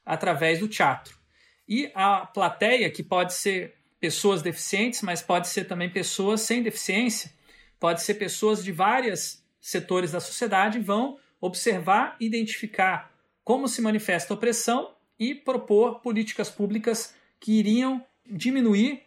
[0.05, 1.17] através do teatro.
[1.65, 7.31] E a plateia, que pode ser pessoas deficientes, mas pode ser também pessoas sem deficiência,
[7.79, 13.09] pode ser pessoas de vários setores da sociedade, vão observar, identificar
[13.45, 19.03] como se manifesta a opressão e propor políticas públicas que iriam diminuir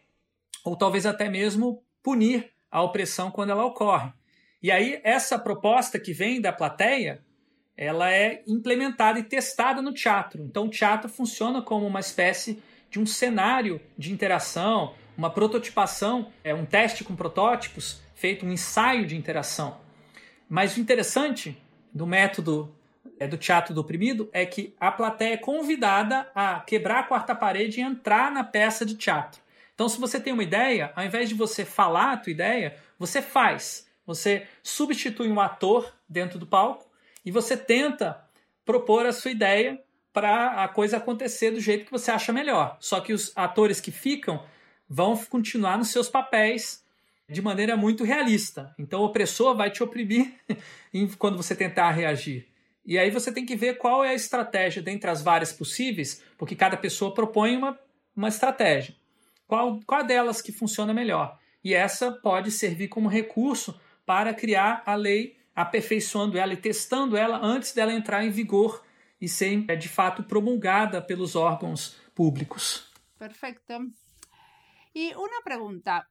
[0.64, 4.21] ou talvez até mesmo punir a opressão quando ela ocorre.
[4.62, 7.20] E aí essa proposta que vem da plateia,
[7.76, 10.42] ela é implementada e testada no teatro.
[10.44, 16.54] Então o teatro funciona como uma espécie de um cenário de interação, uma prototipação, é
[16.54, 19.80] um teste com protótipos, feito um ensaio de interação.
[20.48, 21.56] Mas o interessante
[21.92, 22.74] do método
[23.18, 27.34] é, do teatro do oprimido é que a plateia é convidada a quebrar a quarta
[27.34, 29.40] parede e entrar na peça de teatro.
[29.74, 33.22] Então, se você tem uma ideia, ao invés de você falar a tua ideia, você
[33.22, 33.86] faz.
[34.06, 36.90] Você substitui um ator dentro do palco
[37.24, 38.22] e você tenta
[38.64, 39.82] propor a sua ideia
[40.12, 42.76] para a coisa acontecer do jeito que você acha melhor.
[42.80, 44.44] Só que os atores que ficam
[44.88, 46.84] vão continuar nos seus papéis
[47.28, 48.74] de maneira muito realista.
[48.78, 50.34] Então o opressor vai te oprimir
[51.18, 52.46] quando você tentar reagir.
[52.84, 56.56] E aí você tem que ver qual é a estratégia dentre as várias possíveis, porque
[56.56, 57.78] cada pessoa propõe uma,
[58.14, 58.94] uma estratégia.
[59.46, 61.38] Qual, qual delas que funciona melhor?
[61.64, 67.38] E essa pode servir como recurso para criar a lei, aperfeiçoando ela e testando ela
[67.42, 68.84] antes dela entrar em vigor
[69.20, 72.90] e ser de fato promulgada pelos órgãos públicos.
[73.18, 73.60] Perfeito.
[74.94, 76.06] E uma pergunta,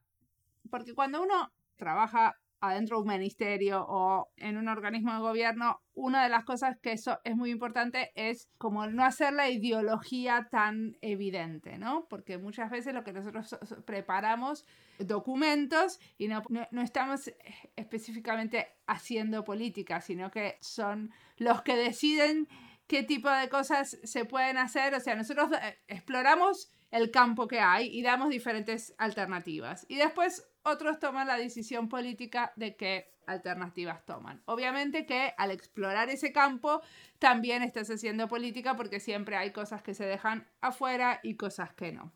[0.70, 6.22] porque quando uno trabaja adentro de un ministerio o en un organismo de gobierno, una
[6.22, 10.96] de las cosas que eso es muy importante es como no hacer la ideología tan
[11.00, 12.06] evidente, ¿no?
[12.08, 14.64] Porque muchas veces lo que nosotros preparamos
[15.00, 17.32] documentos y no, no, estamos
[17.74, 22.46] específicamente haciendo política, sino que son los que deciden
[22.86, 24.94] qué tipo de cosas se pueden hacer.
[24.94, 29.84] O sea, nosotros eh, exploramos el campo que hay y damos diferentes alternativas.
[29.88, 34.42] Y después otros toman la decisión política de qué alternativas toman.
[34.46, 36.82] Obviamente que al explorar ese campo
[37.18, 41.92] también estás haciendo política porque siempre hay cosas que se dejan afuera y cosas que
[41.92, 42.12] no.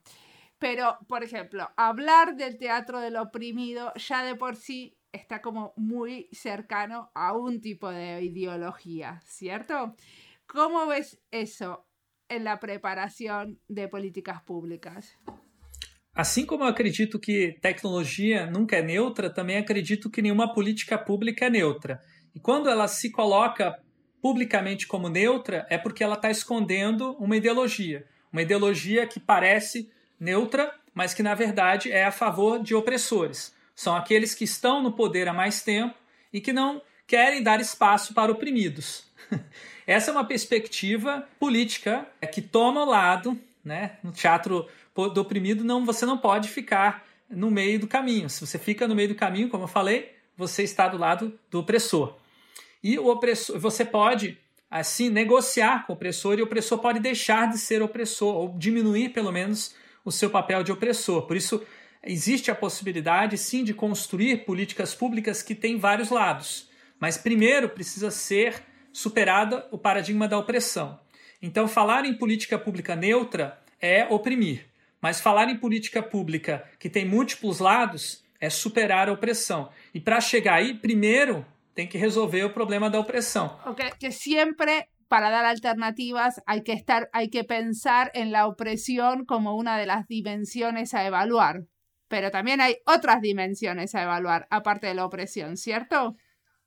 [0.59, 6.29] Pero, por ejemplo, hablar del teatro del oprimido ya de por sí está como muy
[6.33, 9.95] cercano a un tipo de ideología, ¿cierto?
[10.47, 11.87] ¿Cómo ves eso
[12.29, 15.19] en la preparação de políticas públicas?
[16.17, 21.45] Assim como eu acredito que tecnologia nunca é neutra, também acredito que nenhuma política pública
[21.45, 22.01] é neutra.
[22.35, 23.79] E quando ela se coloca
[24.23, 28.07] publicamente como neutra, é porque ela está escondendo uma ideologia.
[28.33, 33.55] Uma ideologia que parece neutra, mas que na verdade é a favor de opressores.
[33.75, 35.95] São aqueles que estão no poder há mais tempo
[36.33, 39.05] e que não querem dar espaço para oprimidos.
[39.87, 43.99] Essa é uma perspectiva política que toma o lado, né?
[44.03, 44.67] No teatro
[45.13, 48.29] do oprimido, não, você não pode ficar no meio do caminho.
[48.31, 51.61] Se você fica no meio do caminho, como eu falei, você está do lado do
[51.61, 52.17] opressor.
[52.83, 54.39] E o opressor, você pode
[54.71, 59.11] assim negociar com o opressor e o opressor pode deixar de ser opressor ou diminuir
[59.11, 59.75] pelo menos
[60.05, 61.23] o seu papel de opressor.
[61.23, 61.63] Por isso
[62.03, 66.69] existe a possibilidade sim de construir políticas públicas que têm vários lados.
[67.01, 70.99] Mas primeiro precisa ser superada o paradigma da opressão.
[71.43, 74.65] Então, falar em política pública neutra é oprimir,
[75.01, 79.71] mas falar em política pública que tem múltiplos lados é superar a opressão.
[79.95, 81.45] E para chegar aí, primeiro
[81.75, 83.59] tem que resolver o problema da opressão.
[83.67, 83.91] Okay.
[83.99, 89.55] Que sempre para dar alternativas hay que estar, hay que pensar en la opresión como
[89.55, 91.65] una de las dimensiones a evaluar.
[92.09, 96.17] Pero también hay otras dimensiones a evaluar, aparte de la opresión, ¿cierto?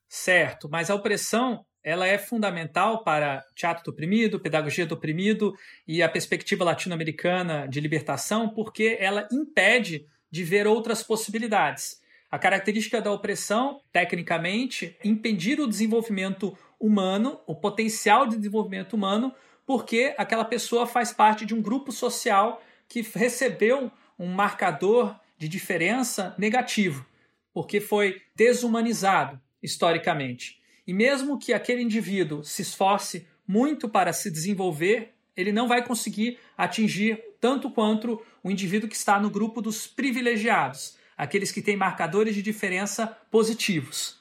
[0.08, 5.56] Certo, mas a opressão ela é fundamental para teatro do oprimido, pedagogia do oprimido
[5.88, 12.00] e a perspectiva latino-americana de libertação, porque ela impede de ver outras possibilidades.
[12.30, 19.34] A característica da opressão, tecnicamente, impedir o desenvolvimento humano, o potencial de desenvolvimento humano,
[19.66, 26.36] porque aquela pessoa faz parte de um grupo social que recebeu um marcador de diferença
[26.38, 27.06] negativo,
[27.54, 30.59] porque foi desumanizado historicamente.
[30.90, 36.40] E mesmo que aquele indivíduo se esforce muito para se desenvolver, ele não vai conseguir
[36.58, 42.34] atingir tanto quanto o indivíduo que está no grupo dos privilegiados, aqueles que têm marcadores
[42.34, 44.20] de diferença positivos.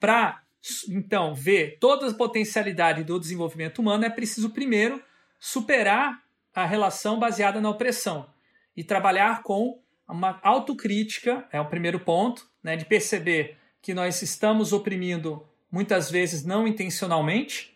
[0.00, 0.42] Para
[0.88, 5.00] então ver toda a potencialidade do desenvolvimento humano, é preciso primeiro
[5.38, 6.20] superar
[6.52, 8.28] a relação baseada na opressão
[8.76, 14.72] e trabalhar com uma autocrítica, é o primeiro ponto, né, de perceber que nós estamos
[14.72, 17.74] oprimindo muitas vezes não intencionalmente,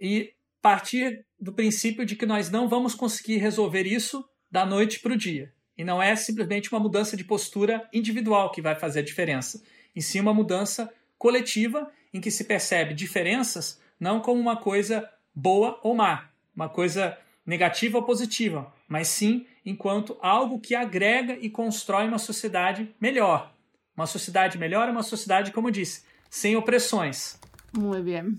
[0.00, 0.32] e
[0.62, 5.16] partir do princípio de que nós não vamos conseguir resolver isso da noite para o
[5.16, 5.52] dia.
[5.76, 9.62] E não é simplesmente uma mudança de postura individual que vai fazer a diferença,
[9.94, 15.78] e sim uma mudança coletiva em que se percebe diferenças não como uma coisa boa
[15.82, 22.06] ou má, uma coisa negativa ou positiva, mas sim enquanto algo que agrega e constrói
[22.06, 23.52] uma sociedade melhor.
[23.96, 26.04] Uma sociedade melhor é uma sociedade, como eu disse,
[26.36, 27.38] sem opressões.
[27.72, 28.38] Muy bien.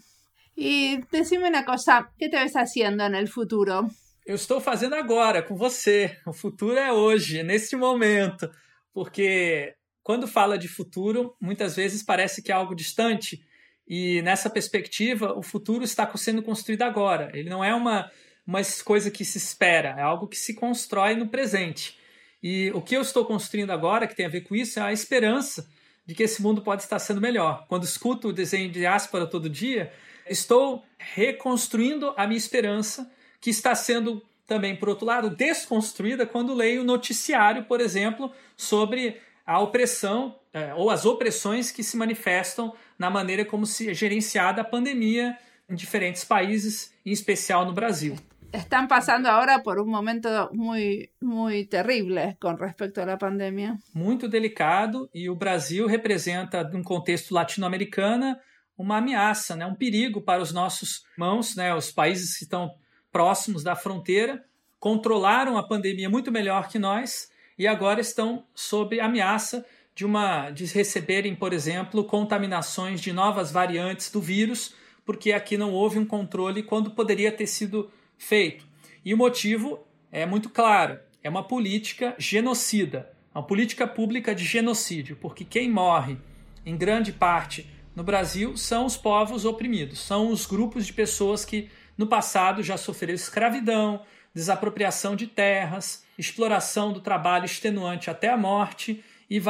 [0.56, 3.90] E decime uma coisa, que te ves haciendo no futuro?
[4.26, 6.16] Eu estou fazendo agora, com você.
[6.26, 8.50] O futuro é hoje, neste momento.
[8.94, 9.74] Porque
[10.04, 13.44] quando fala de futuro, muitas vezes parece que é algo distante.
[13.88, 17.32] E nessa perspectiva, o futuro está sendo construído agora.
[17.34, 18.12] Ele não é uma,
[18.46, 21.98] uma coisa que se espera, é algo que se constrói no presente.
[22.44, 24.94] E o que eu estou construindo agora, que tem a ver com isso, é a
[24.94, 25.68] esperança
[26.08, 27.66] de que esse mundo pode estar sendo melhor.
[27.68, 29.92] Quando escuto o desenho de Áspera todo dia,
[30.26, 36.82] estou reconstruindo a minha esperança, que está sendo também, por outro lado, desconstruída quando leio
[36.82, 43.10] o noticiário, por exemplo, sobre a opressão é, ou as opressões que se manifestam na
[43.10, 45.38] maneira como se é gerenciada a pandemia
[45.70, 48.16] em diferentes países, em especial no Brasil.
[48.58, 53.78] Están pasando ahora por un momento muy, muy terrible con respecto a la pandemia.
[53.94, 58.36] Muito delicado e o Brasil representa, num contexto latino-americano,
[58.78, 62.72] uma ameaça, né, um perigo para os nossos irmãos, né, os países que estão
[63.12, 64.44] próximos da fronteira,
[64.80, 70.66] controlaram a pandemia muito melhor que nós e agora estão sob ameaça de uma de
[70.66, 76.62] receberem, por exemplo, contaminações de novas variantes do vírus, porque aqui não houve um controle
[76.62, 78.66] quando poderia ter sido feito.
[79.04, 79.80] E o motivo
[80.12, 86.18] é muito claro, é uma política genocida, uma política pública de genocídio, porque quem morre
[86.66, 91.70] em grande parte no Brasil são os povos oprimidos, são os grupos de pessoas que
[91.98, 94.04] no passado já sofreram escravidão,
[94.34, 99.42] desapropriação de terras, exploração do trabalho extenuante até a morte e,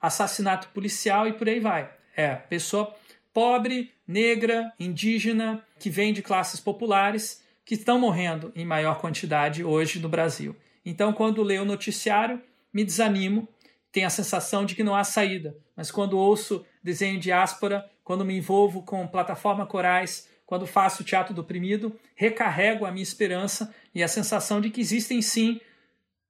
[0.00, 1.90] assassinato policial e por aí vai.
[2.16, 2.94] É, pessoa
[3.34, 9.98] pobre, negra, indígena, que vem de classes populares, que estão morrendo em maior quantidade hoje
[9.98, 10.54] no Brasil.
[10.84, 12.42] Então, quando leio o noticiário,
[12.72, 13.48] me desanimo,
[13.90, 15.56] tenho a sensação de que não há saída.
[15.76, 21.40] Mas quando ouço desenho diáspora, quando me envolvo com plataforma corais, quando faço teatro do
[21.40, 25.60] oprimido, recarrego a minha esperança e a sensação de que existem sim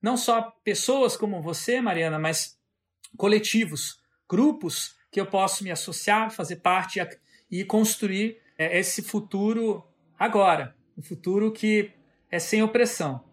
[0.00, 2.58] não só pessoas como você, Mariana, mas
[3.16, 7.00] coletivos, grupos que eu posso me associar, fazer parte
[7.50, 9.82] e construir é, esse futuro
[10.18, 11.90] agora, um futuro que
[12.30, 13.24] é sem opressão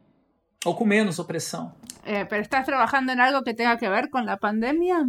[0.65, 1.73] ou com menos opressão.
[2.03, 5.05] É, pero estás trabalhando em algo que tenha a ver com a pandemia?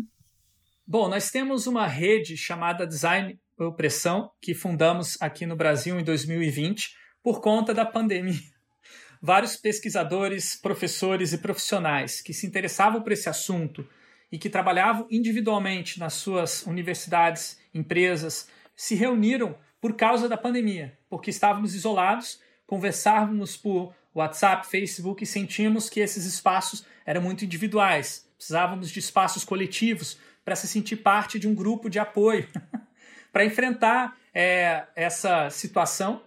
[0.87, 6.95] Bom, nós temos uma rede chamada Design Opressão, que fundamos aqui no Brasil em 2020
[7.23, 8.41] por conta da pandemia.
[9.23, 13.87] Vários pesquisadores, professores e profissionais que se interessavam por esse assunto
[14.31, 21.29] e que trabalhavam individualmente nas suas universidades, empresas, se reuniram por causa da pandemia, porque
[21.29, 28.27] estávamos isolados, conversávamos por WhatsApp, Facebook e sentimos que esses espaços eram muito individuais.
[28.35, 32.49] Precisávamos de espaços coletivos para se sentir parte de um grupo de apoio,
[33.31, 36.23] para enfrentar é, essa situação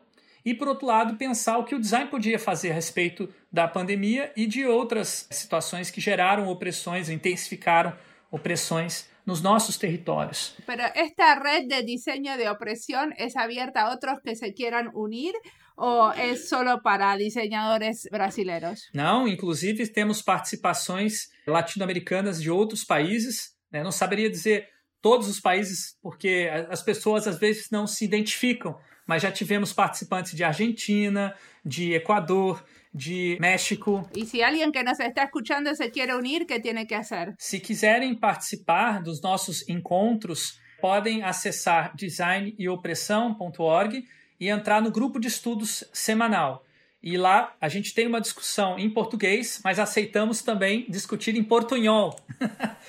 [0.46, 4.32] e, por outro lado, pensar o que o design podia fazer a respeito da pandemia
[4.38, 7.92] e de outras situações que geraram opressões, intensificaram
[8.30, 10.56] opressões nos nossos territórios.
[10.66, 15.34] Pero esta red de diseño de opresión es abierta a otros que se quieran unir
[15.76, 18.90] ou é só para desenhadores brasileiros?
[18.94, 23.84] Não, inclusive temos participações latino-americanas de outros países né?
[23.84, 24.70] Não saberia dizer
[25.02, 30.34] todos os países, porque as pessoas às vezes não se identificam, mas já tivemos participantes
[30.34, 32.64] de Argentina, de Equador,
[32.96, 34.10] de México.
[34.16, 37.36] E se alguém que nos está escutando se quer unir, o que tem que fazer?
[37.38, 44.06] Se quiserem participar dos nossos encontros, podem acessar designeopressão.org
[44.40, 46.64] e entrar no grupo de estudos semanal.
[47.04, 52.16] E lá a gente tem uma discussão em português, mas aceitamos também discutir em portunhol.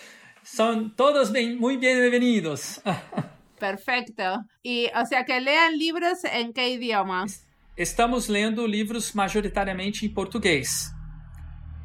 [0.45, 2.81] Son todos bien, muy bienvenidos.
[3.59, 4.45] Perfecto.
[4.63, 7.25] Y, o sea, que lean libros en qué idioma?
[7.77, 10.91] Estamos lendo livros majoritariamente em português.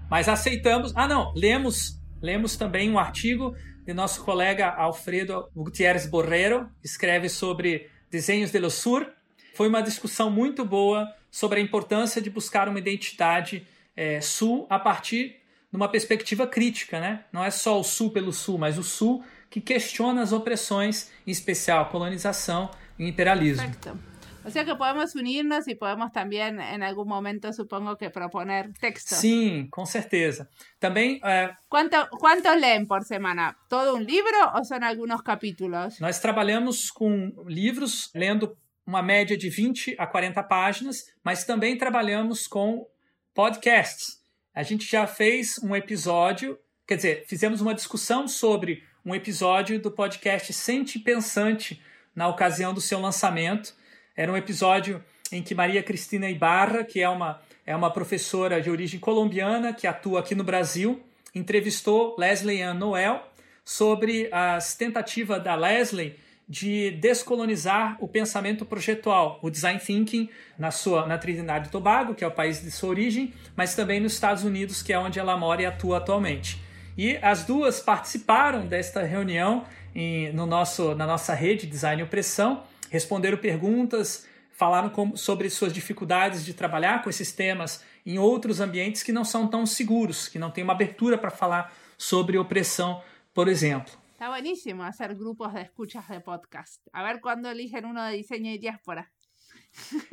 [0.10, 0.94] Mas aceitamos.
[0.96, 7.90] Ah, não, lemos, lemos também um artigo de nosso colega Alfredo Gutierrez Borrero, escreve sobre
[8.10, 9.12] desenhos de lo sur.
[9.54, 14.80] Foi uma discussão muito boa sobre a importância de buscar uma identidade é, sul a
[14.80, 17.26] partir numa perspectiva crítica, né?
[17.32, 21.32] Não é só o Sul pelo Sul, mas o Sul que questiona as opressões, em
[21.32, 23.64] especial a colonização e imperialismo.
[23.64, 24.11] Perfecto.
[24.44, 29.18] O sea que podemos unirnos e podemos também, em algum momento, supongo que proponer textos.
[29.18, 30.50] Sim, com certeza.
[30.80, 31.20] Também.
[31.24, 31.54] É...
[31.70, 33.56] Quanto, quantos leem por semana?
[33.70, 36.00] Todo um livro ou são alguns capítulos?
[36.00, 42.48] Nós trabalhamos com livros, lendo uma média de 20 a 40 páginas, mas também trabalhamos
[42.48, 42.88] com
[43.34, 44.22] podcasts.
[44.54, 49.92] A gente já fez um episódio, quer dizer, fizemos uma discussão sobre um episódio do
[49.92, 51.82] podcast Sente Pensante
[52.14, 53.74] na ocasião do seu lançamento.
[54.16, 58.70] Era um episódio em que Maria Cristina Ibarra, que é uma, é uma professora de
[58.70, 61.02] origem colombiana que atua aqui no Brasil,
[61.34, 63.26] entrevistou Leslie Ann Noel
[63.64, 66.16] sobre as tentativas da Leslie
[66.52, 72.26] de descolonizar o pensamento projetual, o design thinking na sua na Trinidade e Tobago, que
[72.26, 75.38] é o país de sua origem, mas também nos Estados Unidos, que é onde ela
[75.38, 76.62] mora e atua atualmente.
[76.98, 79.64] E as duas participaram desta reunião
[79.96, 85.72] em, no nosso, na nossa rede Design e Opressão, responderam perguntas, falaram com, sobre suas
[85.72, 90.38] dificuldades de trabalhar com esses temas em outros ambientes que não são tão seguros, que
[90.38, 93.02] não têm uma abertura para falar sobre opressão,
[93.34, 93.94] por exemplo.
[94.12, 96.82] Está buenísimo hacer grupos de escuchas de podcast.
[96.92, 99.10] A ver cuándo eligen uno de diseño y diáspora.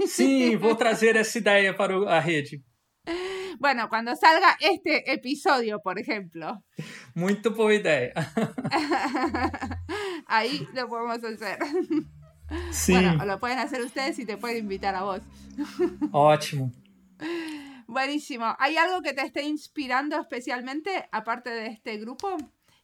[0.06, 2.62] Sim, vou trazer essa ideia para a rede.
[3.58, 6.62] Bueno, cuando salga este episodio, por ejemplo.
[7.14, 8.12] Muito boa ideia.
[10.26, 11.58] Ahí lo podemos hacer.
[12.70, 12.92] Sí.
[12.92, 15.20] Bueno, lo pueden hacer ustedes y te pueden invitar a vos.
[16.12, 16.72] Ótimo.
[17.86, 18.54] Buenísimo.
[18.58, 22.36] ¿Hay algo que te esté inspirando especialmente, aparte de este grupo?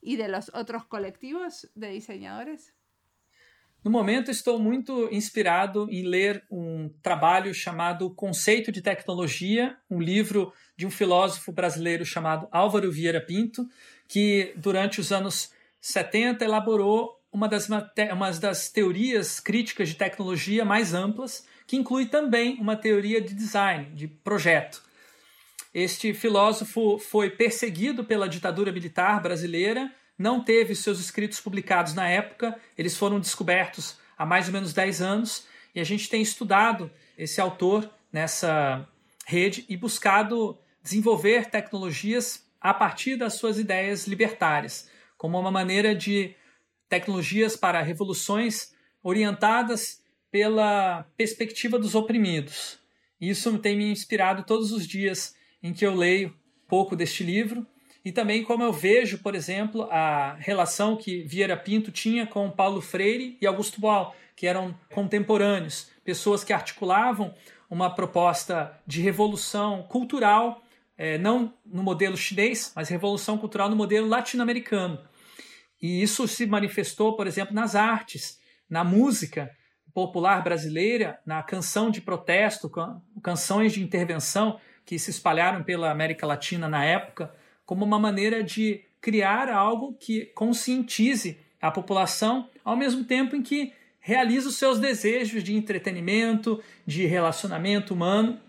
[0.05, 2.73] y de los otros colectivos de diseñadores?
[3.83, 10.53] No momento, estou muito inspirado em ler um trabalho chamado Conceito de Tecnologia, um livro
[10.75, 13.69] de um filósofo brasileiro chamado Álvaro Vieira Pinto,
[14.09, 20.95] que durante os anos 70 elaborou uma das, uma das teorias críticas de tecnologia mais
[20.95, 24.83] amplas, que inclui também uma teoria de design, de projeto.
[25.75, 32.59] Este filósofo foi perseguido pela ditadura militar brasileira não teve seus escritos publicados na época,
[32.79, 37.41] eles foram descobertos há mais ou menos 10 anos, e a gente tem estudado esse
[37.41, 38.87] autor nessa
[39.27, 46.35] rede e buscado desenvolver tecnologias a partir das suas ideias libertárias, como uma maneira de
[46.89, 52.79] tecnologias para revoluções orientadas pela perspectiva dos oprimidos.
[53.21, 56.35] Isso tem me inspirado todos os dias em que eu leio
[56.69, 57.67] pouco deste livro
[58.05, 62.83] e também como eu vejo, por exemplo, a relação que Vieira Pinto tinha com Paulo
[62.83, 67.35] Freire e Augusto Boal, que eram contemporâneos, pessoas que articulavam
[67.71, 70.63] uma proposta de revolução cultural,
[70.99, 74.99] é, não no modelo chinês, mas revolução cultural no modelo latino-americano.
[75.85, 79.51] E isso se manifestou, por exemplo, nas artes, na música
[79.93, 82.73] popular brasileira, na canção de protesto,
[83.23, 87.35] canções de intervenção que se espalharam pela América Latina na época
[87.67, 93.75] como uma maneira de criar algo que conscientize a população, ao mesmo tempo em que
[94.01, 98.41] realiza os seus desejos de entretenimento, de relacionamento humano.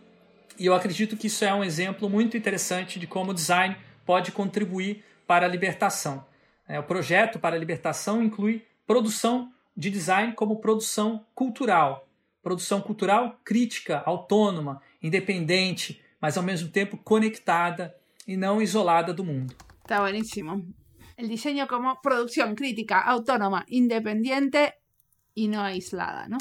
[0.58, 3.76] E eu acredito que isso é um exemplo muito interessante de como o design
[4.06, 6.26] pode contribuir para a libertação.
[6.68, 12.08] É, o projeto para a libertação inclui produção de design como produção cultural,
[12.42, 17.96] produção cultural crítica, autônoma, independente, mas ao mesmo tempo conectada
[18.28, 19.56] y no isolada del mundo.
[19.82, 20.66] Está buenísimo.
[21.18, 24.74] El diseño como producción crítica, autónoma, independiente
[25.34, 26.38] y no aislada, ¿no?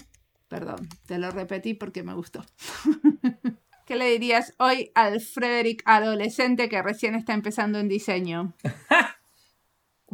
[0.49, 2.45] Perdón, te lo repetí porque me gustó.
[3.87, 8.55] ¿Qué le dirías hoy al Frederick adolescente que recién está empezando en diseño?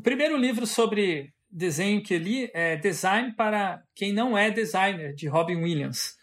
[0.00, 5.28] o primeiro livro sobre desenho que li é Design para quem não é designer, de
[5.28, 6.16] Robin Williams.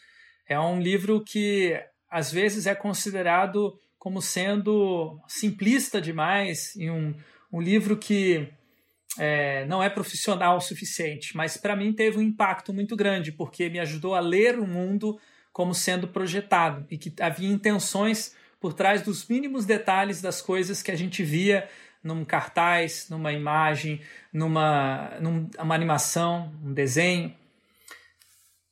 [0.50, 7.14] É um livro que às vezes é considerado como sendo simplista demais e um,
[7.54, 8.50] um livro que
[9.20, 13.70] é, não é profissional o suficiente, mas para mim teve um impacto muito grande, porque
[13.70, 15.20] me ajudou a ler o mundo
[15.54, 20.90] como sendo projetado e que havia intenções por trás dos mínimos detalhes das coisas que
[20.90, 21.70] a gente via
[22.08, 24.02] num cartaz, numa imagem,
[24.32, 27.36] numa, numa animação, um desenho.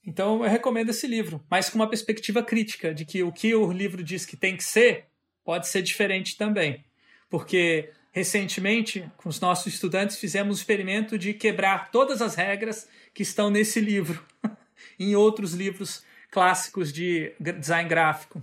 [0.06, 3.72] Então eu recomendo esse livro, mas com uma perspectiva crítica de que o que o
[3.72, 5.06] livro diz que tem que ser
[5.44, 6.84] pode ser diferente também.
[7.30, 13.24] Porque recentemente, com os nossos estudantes, fizemos o experimento de quebrar todas as regras que
[13.24, 14.26] estão nesse livro,
[14.98, 18.42] em outros livros clássicos de design gráfico,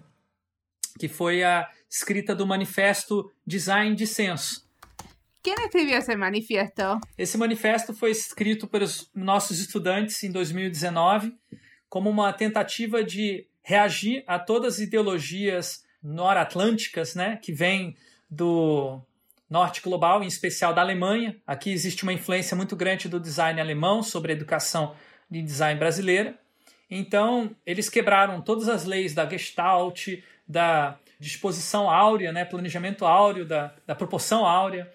[0.98, 4.66] que foi a escrita do manifesto Design de Senso.
[5.42, 7.00] Quem escreveu esse manifesto?
[7.18, 11.34] Esse manifesto foi escrito pelos nossos estudantes em 2019
[11.88, 17.96] como uma tentativa de reagir a todas as ideologias noratlânticas, né, que vêm
[18.30, 19.00] do
[19.50, 21.36] norte global, em especial da Alemanha.
[21.44, 24.94] Aqui existe uma influência muito grande do design alemão sobre a educação
[25.28, 26.38] de design brasileira.
[26.88, 30.08] Então, eles quebraram todas as leis da Gestalt,
[30.46, 34.90] da disposição áurea, né, planejamento áureo, da, da proporção áurea,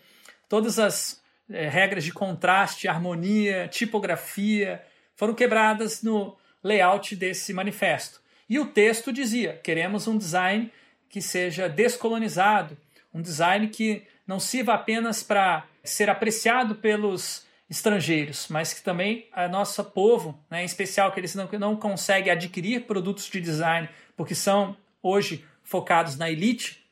[0.47, 4.83] todas as é, regras de contraste, harmonia, tipografia,
[5.15, 8.21] foram quebradas no layout desse manifesto.
[8.49, 10.71] E o texto dizia: queremos um design
[11.09, 12.77] que seja descolonizado,
[13.13, 19.47] um design que não sirva apenas para ser apreciado pelos estrangeiros, mas que também a
[19.47, 24.33] nosso povo, né, em especial que eles não, não conseguem adquirir produtos de design porque
[24.33, 26.85] são hoje focados na elite,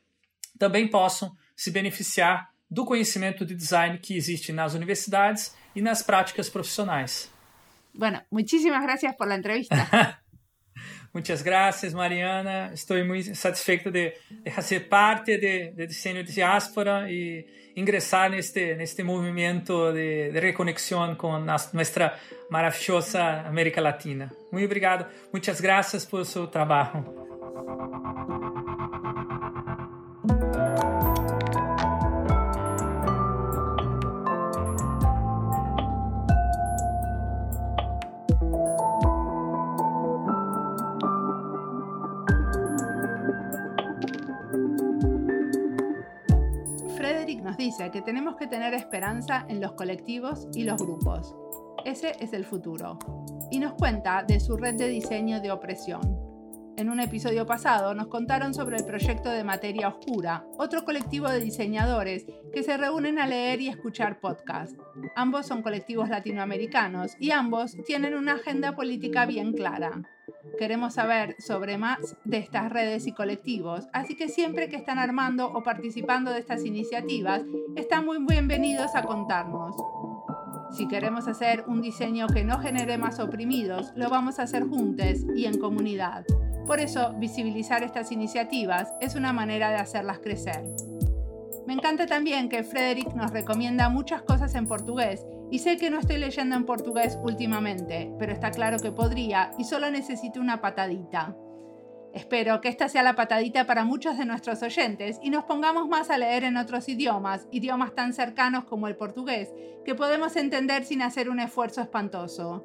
[0.58, 6.48] também possam se beneficiar do conhecimento de design que existe nas universidades e nas práticas
[6.48, 7.30] profissionais.
[7.94, 10.20] Bueno, muchísimas gracias por la entrevista.
[11.12, 12.72] Muchas gracias, Mariana.
[12.74, 18.38] Estoy muy satisfecho de, de hacer parte de, de Diseño de Diáspora y ingresar en
[18.38, 22.18] este, en este movimiento de, de reconexión con nuestra
[22.50, 24.30] maravillosa América Latina.
[24.52, 25.08] Muy obrigado.
[25.32, 27.02] Muchas gracias por su trabajo.
[47.56, 51.34] Dice que tenemos que tener esperanza en los colectivos y los grupos.
[51.84, 52.98] Ese es el futuro.
[53.50, 56.25] Y nos cuenta de su red de diseño de opresión.
[56.76, 61.40] En un episodio pasado nos contaron sobre el proyecto de Materia Oscura, otro colectivo de
[61.40, 64.76] diseñadores que se reúnen a leer y escuchar podcasts.
[65.14, 70.02] Ambos son colectivos latinoamericanos y ambos tienen una agenda política bien clara.
[70.58, 75.50] Queremos saber sobre más de estas redes y colectivos, así que siempre que están armando
[75.50, 77.42] o participando de estas iniciativas,
[77.76, 79.74] están muy bienvenidos a contarnos.
[80.72, 85.24] Si queremos hacer un diseño que no genere más oprimidos, lo vamos a hacer juntos
[85.34, 86.26] y en comunidad.
[86.66, 90.64] Por eso, visibilizar estas iniciativas es una manera de hacerlas crecer.
[91.66, 95.98] Me encanta también que Frederick nos recomienda muchas cosas en portugués y sé que no
[95.98, 101.36] estoy leyendo en portugués últimamente, pero está claro que podría y solo necesito una patadita.
[102.12, 106.08] Espero que esta sea la patadita para muchos de nuestros oyentes y nos pongamos más
[106.08, 109.52] a leer en otros idiomas, idiomas tan cercanos como el portugués,
[109.84, 112.64] que podemos entender sin hacer un esfuerzo espantoso.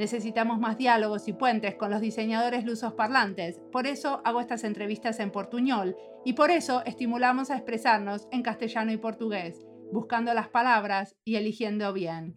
[0.00, 5.20] Necesitamos más diálogos y puentes con los diseñadores lusos parlantes, por eso hago estas entrevistas
[5.20, 5.94] en portuñol
[6.24, 11.92] y por eso estimulamos a expresarnos en castellano y portugués, buscando las palabras y eligiendo
[11.92, 12.34] bien.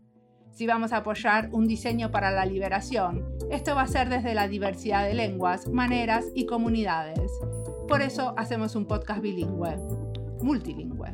[0.51, 4.49] Si vamos a apoyar un diseño para la liberación, esto va a ser desde la
[4.49, 7.31] diversidad de lenguas, maneras y comunidades.
[7.87, 9.77] Por eso hacemos un podcast bilingüe,
[10.41, 11.13] multilingüe.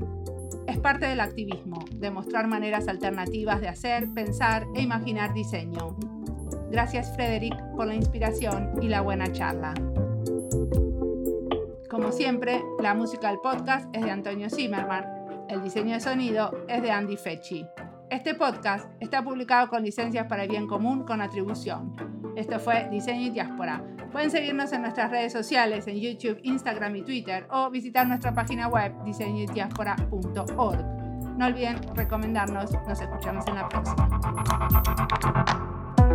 [0.65, 5.95] Es parte del activismo, demostrar maneras alternativas de hacer, pensar e imaginar diseño.
[6.71, 9.73] Gracias Frederick por la inspiración y la buena charla.
[11.89, 15.05] Como siempre, la música del podcast es de Antonio Zimmerman,
[15.49, 17.65] el diseño de sonido es de Andy Fechi.
[18.11, 21.95] Este podcast está publicado con licencias para el bien común con atribución.
[22.35, 23.83] Esto fue Diseño y Diáspora.
[24.11, 28.67] Pueden seguirnos en nuestras redes sociales, en YouTube, Instagram y Twitter, o visitar nuestra página
[28.67, 30.85] web diseñoydiaspora.org.
[31.37, 32.71] No olviden recomendarnos.
[32.87, 34.19] Nos escuchamos en la próxima.